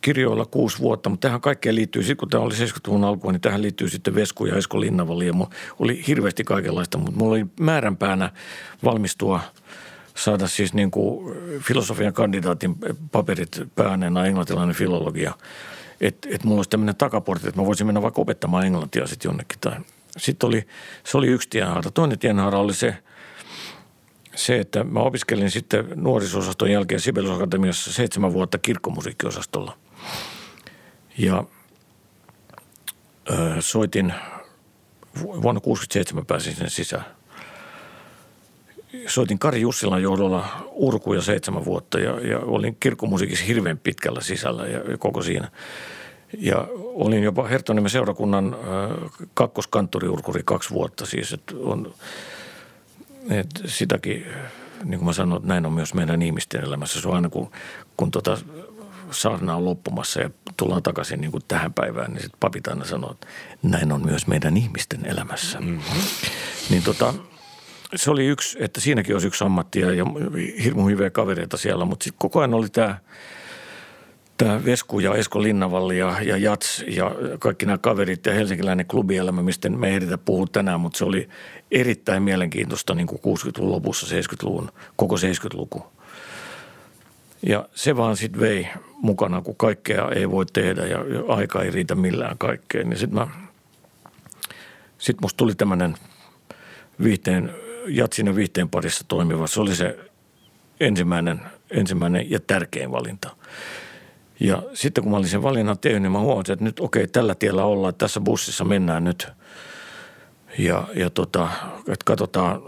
[0.00, 3.62] kirjoilla kuusi vuotta, mutta tähän kaikkeen liittyy, sitten kun tämä oli 70-luvun alkua, niin tähän
[3.62, 5.34] liittyy sitten Vesku ja Esko Linnavalli ja
[5.78, 8.30] oli hirveästi kaikenlaista, mutta mulla oli määränpäänä
[8.84, 9.40] valmistua
[10.16, 12.76] saada siis niin kuin filosofian kandidaatin
[13.12, 15.34] paperit pääneenä englantilainen filologia.
[16.00, 19.58] Että et mulla olisi tämmöinen takaportti, että mä voisin mennä vaikka opettamaan englantia sitten jonnekin.
[19.60, 19.76] Tai.
[20.16, 20.66] Sitten oli,
[21.04, 21.90] se oli yksi tienhaara.
[21.90, 22.96] Toinen tienhaara oli se–
[24.34, 29.76] se, että mä opiskelin sitten nuorisosaston jälkeen Sibelius Akatemiassa seitsemän vuotta kirkkomusiikkiosastolla.
[31.18, 31.44] Ja
[33.30, 34.14] ö, soitin,
[35.22, 37.04] vuonna 67 pääsin sen sisään.
[39.06, 44.90] Soitin Kari Jussilan johdolla urkuja seitsemän vuotta ja, ja olin kirkkomusiikissa hirveän pitkällä sisällä ja,
[44.90, 45.50] ja koko siinä.
[46.38, 48.56] Ja olin jopa Herttoniemen seurakunnan
[49.34, 51.94] kakkoskanttoriurkuri kaksi vuotta siis, että on–
[53.30, 54.26] et sitäkin,
[54.84, 57.00] niin kuin mä sanoin, että näin on myös meidän ihmisten elämässä.
[57.00, 57.50] Se on aina kun,
[57.96, 58.38] kun tota
[59.10, 63.10] saarna on loppumassa ja tullaan takaisin niin kuin tähän päivään, niin sitten papit aina sanoo,
[63.12, 63.26] että
[63.62, 65.60] näin on myös meidän ihmisten elämässä.
[65.60, 66.02] Mm-hmm.
[66.70, 67.14] Niin tota,
[67.96, 69.88] se oli yksi, että siinäkin olisi yksi ammatti ja
[70.62, 72.98] hirmu hyviä kavereita siellä, mutta sitten koko ajan oli tämä–
[74.40, 79.42] tämä Vesku ja Esko Linnavalli ja, ja Jats ja kaikki nämä kaverit ja helsinkiläinen klubielämä,
[79.42, 81.28] mistä me ei ehditä puhua tänään, mutta se oli
[81.70, 85.86] erittäin mielenkiintoista niin kuin 60-luvun lopussa, 70-luvun, koko 70-luku.
[87.46, 91.94] Ja se vaan sitten vei mukana, kun kaikkea ei voi tehdä ja aika ei riitä
[91.94, 92.90] millään kaikkeen.
[92.90, 93.26] Niin sitten
[94.98, 95.94] sit musta tuli tämmöinen
[97.02, 97.52] viihteen,
[97.88, 99.46] jatsin ja viihteen parissa toimiva.
[99.46, 99.98] Se oli se
[100.80, 103.36] ensimmäinen, ensimmäinen ja tärkein valinta.
[104.40, 107.34] Ja sitten kun mä olin sen valinnan tehnyt, niin mä huomasin, että nyt okei, tällä
[107.34, 109.28] tiellä ollaan, että tässä bussissa mennään nyt.
[110.58, 112.62] Ja, ja tota, että katsotaan,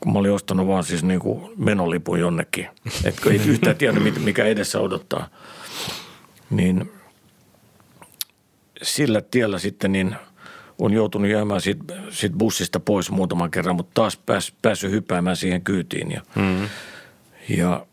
[0.00, 2.68] kun mä olin ostanut vaan siis niin kuin menolipun jonnekin,
[3.04, 5.28] että ei yhtään tiedä, mikä edessä odottaa.
[6.50, 6.92] Niin
[8.82, 10.16] sillä tiellä sitten niin
[10.78, 15.62] on joutunut jäämään siitä, siitä bussista pois muutaman kerran, mutta taas pääs, päässyt hyppäämään siihen
[15.62, 16.10] kyytiin.
[16.10, 16.68] Ja, mm-hmm.
[17.48, 17.86] ja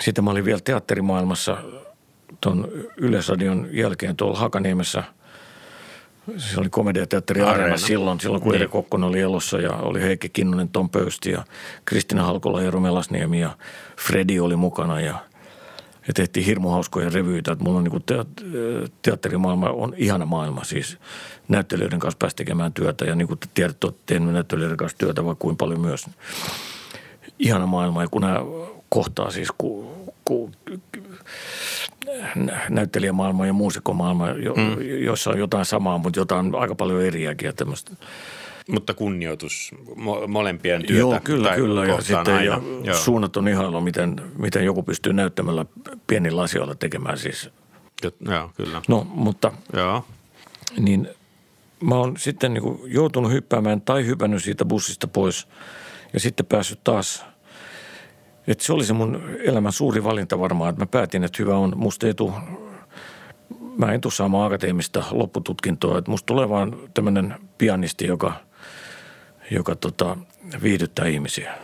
[0.00, 1.56] sitten mä olin vielä teatterimaailmassa
[2.40, 5.04] tuon Yleisradion jälkeen tuolla Hakaniemessä.
[6.36, 8.62] Se oli komediateatteri Areena silloin, silloin kun niin.
[8.62, 11.44] Eri Kokkonen oli elossa ja oli Heikki Kinnunen, Tom Pöysti ja
[11.84, 13.56] Kristina Halkola ja Melasniemi ja
[13.96, 15.18] Fredi oli mukana ja,
[16.08, 17.52] ja tehtiin hirmu hauskoja revyitä.
[17.52, 18.02] Että mulla on niin
[19.02, 20.98] teatterimaailma on ihana maailma siis
[21.48, 25.42] näyttelijöiden kanssa pääsi tekemään työtä ja niin kuin te tiedätte, teen näyttelijöiden kanssa työtä vaikka
[25.42, 26.06] kuin paljon myös.
[27.38, 28.38] Ihana maailma ja kun nämä
[28.88, 30.52] kohtaa siis, kun, kun
[32.68, 34.82] näyttelijämaailma ja muusikomaailma, jo, mm.
[35.04, 37.92] joissa on jotain samaa, mutta jotain aika paljon eriäkin ja tämmöistä.
[38.70, 41.00] Mutta kunnioitus mo- molempien työtä.
[41.00, 41.84] Joo, kyllä, kyllä.
[41.84, 42.62] Ja sitten aina.
[42.84, 45.66] ja suunnaton ihailu, miten, miten joku pystyy näyttämällä
[46.06, 47.50] pienillä asioilla tekemään siis.
[48.20, 48.82] Joo, kyllä.
[48.88, 50.04] No, mutta Joo.
[50.78, 51.08] niin
[51.80, 55.48] mä oon sitten niin joutunut hyppäämään tai hypännyt siitä bussista pois
[56.12, 57.24] ja sitten päässyt taas–
[58.46, 61.72] et se oli se mun elämän suuri valinta varmaan, että mä päätin, että hyvä on,
[61.76, 62.14] musta ei
[63.78, 68.32] mä en tule saamaan akateemista loppututkintoa, että musta tulee vaan tämmöinen pianisti, joka,
[69.50, 70.16] joka tota,
[70.62, 71.54] viihdyttää ihmisiä.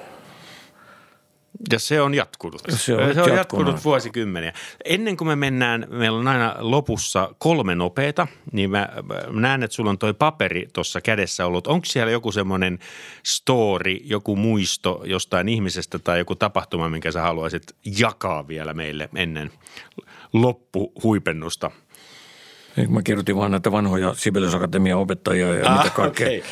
[1.73, 2.63] Ja se on jatkunut.
[2.69, 4.53] Se on, se on jatkunut vuosikymmeniä.
[4.85, 8.89] Ennen kuin me mennään, meillä on aina lopussa kolme nopeita, niin mä,
[9.31, 11.67] mä näen, että sulla on toi paperi tuossa kädessä ollut.
[11.67, 12.79] Onko siellä joku semmoinen
[13.27, 17.63] story, joku muisto jostain ihmisestä tai joku tapahtuma, minkä sä haluaisit
[17.99, 19.51] jakaa vielä meille ennen
[20.33, 21.71] loppuhuipennusta?
[22.89, 26.27] Mä kirjoitin vaan näitä vanhoja Sibelius Akatemian opettajia ja ah, mitä kaikkea.
[26.27, 26.43] Okay.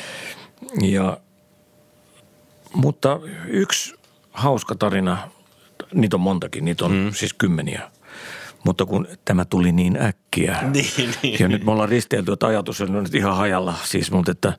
[0.91, 1.19] Ja,
[2.75, 3.98] mutta yksi
[4.39, 5.19] hauska tarina.
[5.95, 7.13] Niitä on montakin, niitä on mm.
[7.13, 7.91] siis kymmeniä.
[8.65, 10.59] Mutta kun tämä tuli niin äkkiä.
[10.73, 11.41] Niin, niin.
[11.41, 13.75] Ja nyt me ollaan risteilty, että ajatus on nyt ihan hajalla.
[13.85, 14.53] Siis, mutta että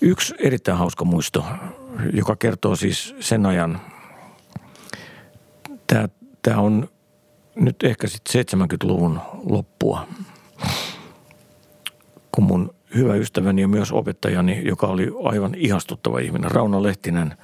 [0.00, 1.44] yksi erittäin hauska muisto,
[2.12, 3.80] joka kertoo siis sen ajan.
[5.86, 6.08] Tämä,
[6.42, 6.88] tämä on
[7.54, 9.20] nyt ehkä sitten 70-luvun
[9.50, 10.08] loppua,
[12.32, 17.34] kun mun hyvä ystäväni ja myös opettajani, joka oli aivan ihastuttava ihminen, Rauno Lehtinen–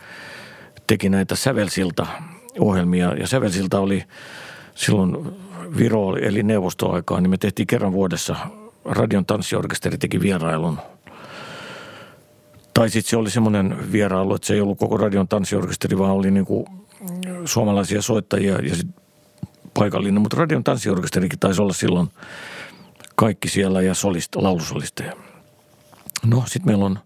[0.89, 3.15] teki näitä sävelsilta-ohjelmia.
[3.15, 4.05] Ja sävelsilta oli
[4.75, 5.37] silloin
[5.77, 8.37] Viro eli neuvostoaikaa, niin me tehtiin kerran vuodessa
[8.85, 10.79] Radion tanssiorkesteri teki vierailun.
[12.75, 16.31] Tai sitten se oli semmoinen vierailu, että se ei ollut koko Radion tanssiorkesteri, vaan oli
[16.31, 16.67] niinku
[17.45, 18.95] suomalaisia soittajia ja sitten
[19.75, 20.23] paikallinen.
[20.23, 22.09] Mutta Radion tanssiorkesterikin taisi olla silloin
[23.17, 25.13] kaikki siellä ja solista, laulusolisteja.
[26.27, 26.99] No sitten meillä on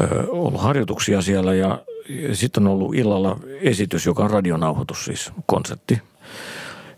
[0.00, 1.82] ö, ollut harjoituksia siellä ja
[2.32, 5.98] sitten on ollut illalla esitys, joka on radionauhoitus siis, konsertti.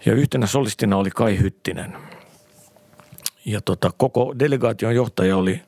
[0.06, 1.92] Ja yhtenä solistina oli Kai Hyttinen.
[3.44, 5.62] Ja tota, koko delegaation johtaja oli,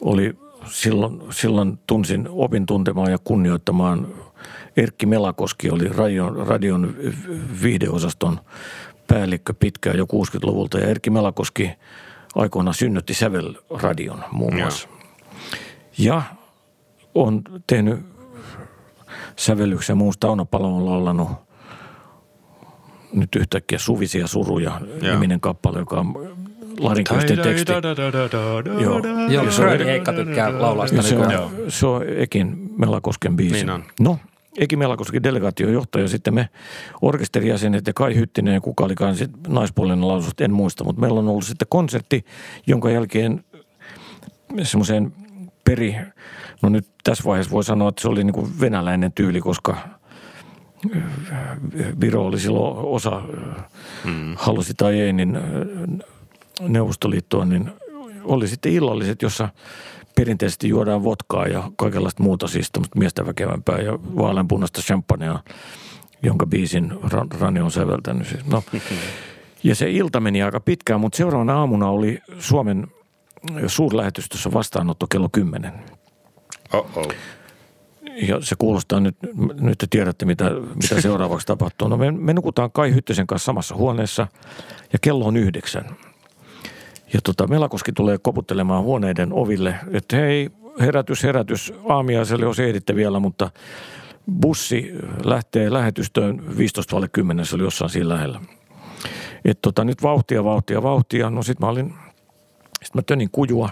[0.00, 0.36] oli
[0.70, 4.08] silloin, silloin tunsin, opin tuntemaan ja kunnioittamaan
[4.76, 6.96] Erkki Melakoski oli radion, radion
[7.62, 8.40] viihdeosaston
[9.06, 11.70] päällikkö pitkään jo 60-luvulta ja Erkki Melakoski
[12.34, 14.88] aikoinaan synnytti Sävel-radion muun muassa.
[15.98, 16.22] Ja
[17.14, 18.11] on tehnyt
[19.36, 21.36] sävellyksen muusta Tauno Palo on
[23.12, 25.12] nyt yhtäkkiä Suvisia suruja ja.
[25.12, 26.36] niminen kappale, joka on
[26.80, 27.72] Larinkoisten teksti.
[28.80, 33.54] Joo, Joo Frödi Heikka tykkää laulaa sitä se, on, se on Ekin Melakosken biisi.
[33.54, 33.84] Niin on.
[34.00, 34.18] No,
[34.58, 36.48] Eki Melakosken delegaation johtaja, sitten me
[37.02, 41.28] orkesterijäsenet ja Kai Hyttinen ja kuka olikaan sitten naispuolinen lausus, en muista, mutta meillä on
[41.28, 42.24] ollut sitten konsertti,
[42.66, 43.44] jonka jälkeen
[44.62, 45.12] semmoiseen
[45.64, 45.96] peri,
[46.62, 49.76] no nyt tässä vaiheessa voi sanoa, että se oli niin kuin venäläinen tyyli, koska
[52.00, 53.22] Viro oli silloin osa,
[54.04, 54.34] mm.
[54.36, 55.38] halusi tai ei, niin
[56.60, 57.70] Neuvostoliittoon, niin
[58.24, 59.48] oli sitten illalliset, jossa
[60.16, 65.38] perinteisesti juodaan votkaa ja kaikenlaista muuta, siis tämmöistä miestä väkevämpää ja vaaleanpunaista champagnea,
[66.22, 66.92] jonka biisin
[67.40, 68.26] Rani on säveltänyt.
[68.26, 68.46] Siis.
[68.46, 68.62] No.
[69.64, 72.86] Ja se ilta meni aika pitkään, mutta seuraavana aamuna oli Suomen
[73.66, 75.72] suurlähetystössä vastaanotto kello 10.
[76.72, 77.12] Oh-oh.
[78.28, 79.16] Ja se kuulostaa nyt,
[79.60, 80.50] nyt te tiedätte mitä,
[80.82, 81.88] mitä seuraavaksi tapahtuu.
[81.88, 84.26] No me, me nukutaan Kai Hyttösen kanssa samassa huoneessa
[84.92, 85.84] ja kello on yhdeksän–
[87.12, 90.50] ja tota, Melakoski tulee koputtelemaan huoneiden oville, että hei,
[90.80, 93.50] herätys, herätys, aamiaiselle jos ehditte vielä, mutta
[94.40, 94.94] bussi
[95.24, 98.40] lähtee lähetystöön 15 10, se oli jossain siinä lähellä.
[99.44, 101.30] Et tota, nyt vauhtia, vauhtia, vauhtia.
[101.30, 101.94] No sit mä olin,
[102.82, 103.68] sit mä tönin kujua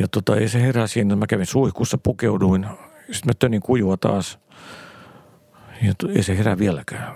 [0.00, 1.16] ja tota, ei se herää siinä.
[1.16, 2.66] Mä kävin suihkussa, pukeuduin.
[3.12, 4.38] Sitten mä tönin kujua taas
[5.82, 7.14] ja ei se herää vieläkään.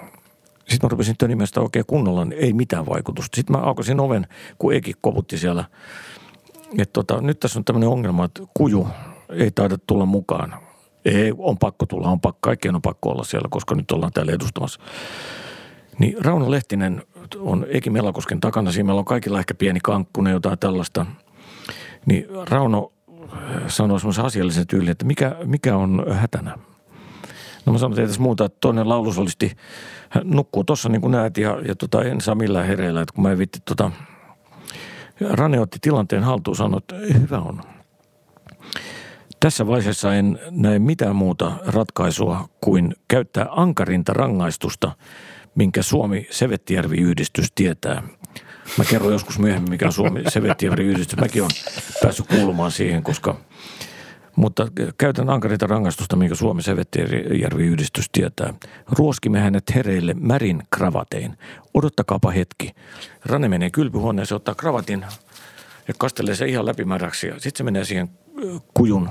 [0.59, 3.37] Sitten mä rupesin tönimään sitä oikein kunnolla, niin ei mitään vaikutusta.
[3.37, 4.27] Sitten mä aukasin oven,
[4.59, 5.65] kun Eki koputti siellä.
[6.79, 8.89] Että tota, nyt tässä on tämmöinen ongelma, että kuju
[9.29, 10.55] ei taida tulla mukaan.
[11.05, 14.33] Ei, on pakko tulla, on pakko, kaikkien on pakko olla siellä, koska nyt ollaan täällä
[14.33, 14.81] edustamassa.
[15.99, 17.03] Niin Rauno Lehtinen
[17.39, 21.07] on Eki Melakosken takana, siinä meillä on kaikilla ehkä pieni kankkunen, jotain tällaista.
[22.07, 22.93] Niin Rauno
[23.67, 26.59] sanoi semmoisen asiallisen tyylin, että mikä, mikä on hätänä–
[27.67, 29.57] No mä sanoin, että ei tässä muuta, että toinen laulusolisti
[30.25, 33.33] nukkuu tuossa niin kuin näet ja, ja tota, en saa millään hereillä, että kun mä
[33.33, 33.91] en vitti tota,
[35.21, 37.61] Rane otti tilanteen haltuun sanoi, että hyvä on.
[39.41, 44.93] Tässä vaiheessa en näe mitään muuta ratkaisua kuin käyttää ankarinta rangaistusta,
[45.55, 48.03] minkä Suomi Sevettijärvi-yhdistys tietää.
[48.79, 51.17] Mä kerron joskus myöhemmin, mikä on Suomi Sevettijärvi-yhdistys.
[51.21, 51.51] Mäkin on
[52.03, 53.37] päässyt kuulumaan siihen, koska–
[54.37, 58.55] mutta käytän ankarinta rangaistusta, minkä Suomen Sevettijärvi-yhdistys tietää.
[58.89, 61.39] Ruoskimme hänet hereille märin kravatein.
[61.75, 62.71] Odottakaapa hetki.
[63.25, 65.05] Rane menee kylpyhuoneeseen, ottaa kravatin
[65.89, 67.27] ja kastelee se ihan läpimäräksi.
[67.27, 68.09] Sitten se menee siihen
[68.75, 69.09] kujun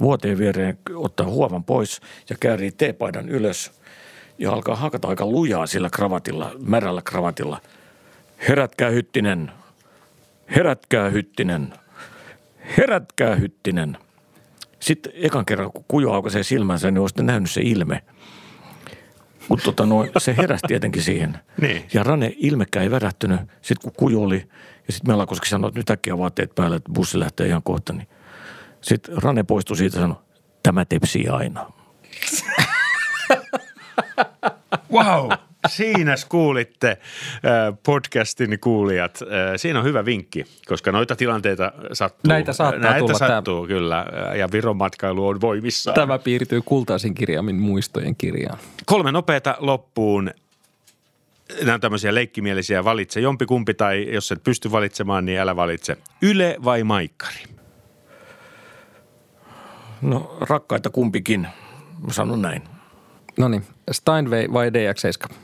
[0.00, 2.00] vuoteen viereen, ottaa huovan pois
[2.30, 3.72] ja käärii teepaidan ylös
[4.38, 7.60] ja alkaa hakata aika lujaa sillä kravatilla, märällä kravatilla.
[8.48, 9.52] Herätkää hyttinen,
[10.56, 11.72] herätkää hyttinen,
[12.76, 13.98] herätkää hyttinen–
[14.80, 18.02] sitten ekan kerran, kun kujo aukaisee silmänsä, niin on nähnyt se ilme.
[19.48, 21.38] Mutta tota, no, se heräsi tietenkin siihen.
[21.60, 21.84] niin.
[21.92, 23.40] Ja Rane ilmekään ei värähtynyt.
[23.62, 24.48] Sitten kun kujo oli,
[24.86, 27.92] ja sitten Melakoski sanoi, että nyt äkkiä vaatteet päälle, että bussi lähtee ihan kohta.
[27.92, 28.08] Niin.
[28.80, 30.16] Sitten Rane poistui siitä ja sanoi,
[30.62, 31.72] tämä tepsii aina.
[34.92, 35.30] wow.
[35.66, 39.18] Siinä kuulitte äh, podcastin kuulijat.
[39.22, 42.28] Äh, siinä on hyvä vinkki, koska noita tilanteita sattuu.
[42.28, 43.18] Näitä saattaa Näitä tulla.
[43.18, 43.68] sattuu tämä...
[43.68, 44.06] kyllä
[44.38, 45.94] ja Viron matkailu on voimissaan.
[45.94, 48.58] Tämä piirtyy kultaisin kirjaimin muistojen kirjaan.
[48.86, 50.30] Kolme nopeata loppuun.
[51.62, 52.84] Nämä on tämmöisiä leikkimielisiä.
[52.84, 55.96] Valitse jompi kumpi tai jos et pysty valitsemaan, niin älä valitse.
[56.22, 57.42] Yle vai Maikkari?
[60.02, 61.40] No rakkaita kumpikin,
[62.06, 62.62] mä sanon näin.
[63.38, 65.34] No niin, Steinway vai DX7?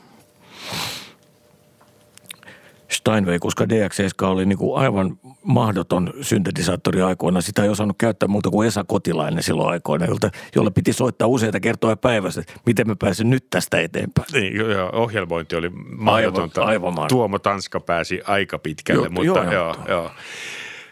[3.04, 7.40] Steinway, koska DX7 oli niin kuin aivan mahdoton syntetisaattori aikoina.
[7.40, 11.60] Sitä ei osannut käyttää muuta kuin Esa Kotilainen silloin aikoina, jolta, jolle piti soittaa useita
[11.60, 14.26] kertoja päivässä, että miten mä pääsen nyt tästä eteenpäin.
[14.32, 16.64] Niin, joo, ohjelmointi oli mahdotonta.
[16.64, 17.08] Aivan, aivan.
[17.08, 20.10] Tuomo Tanska pääsi aika pitkälle, joo, mutta joo, joo, joo.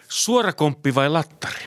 [0.08, 1.64] Suorakomppi vai lattari?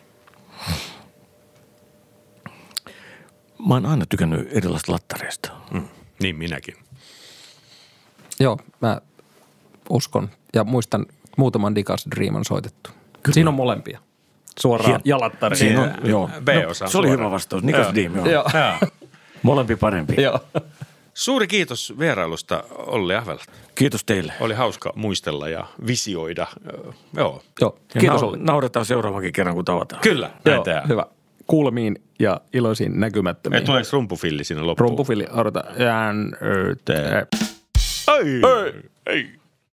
[3.67, 5.51] Mä oon aina tykännyt erilaisista lattareista.
[5.73, 5.87] Mm,
[6.19, 6.84] niin minäkin.
[8.39, 9.01] Joo, mä
[9.89, 10.29] uskon.
[10.53, 11.05] Ja muistan,
[11.37, 12.89] muutaman Digas Dream on soitettu.
[13.31, 13.99] Siinä on molempia.
[14.59, 15.01] Suoraan Hieno.
[15.05, 15.57] jalattariin.
[15.59, 16.29] Siinä on, joo.
[16.43, 17.63] B-osa No, se oli hyvä vastaus.
[17.63, 18.25] Nikos Deem, joo.
[18.25, 18.45] Joo.
[18.53, 18.89] Joo.
[19.43, 20.21] Molempi parempi.
[20.21, 20.39] Joo.
[21.13, 23.41] Suuri kiitos vierailusta Olli Ahvela.
[23.75, 24.33] Kiitos teille.
[24.39, 26.47] Oli hauska muistella ja visioida.
[27.17, 27.43] Joo.
[27.61, 27.79] Joo.
[27.95, 28.37] Ja Kiitos Olli.
[28.39, 30.01] nauretaan seuraavakin kerran, kun tavataan.
[30.01, 30.89] Kyllä, näin Joo, tehdään.
[30.89, 31.05] hyvä.
[31.47, 33.65] Kuulemiin ja iloisiin näkymättömiin.
[33.65, 34.89] Tuleeko rumpufilli sinne loppuun?
[34.89, 35.63] Rumpufili, odota.
[35.79, 36.75] Jään, ö,
[38.05, 38.41] te- Ei.
[38.43, 39.15] Ei.
[39.15, 39.29] ei.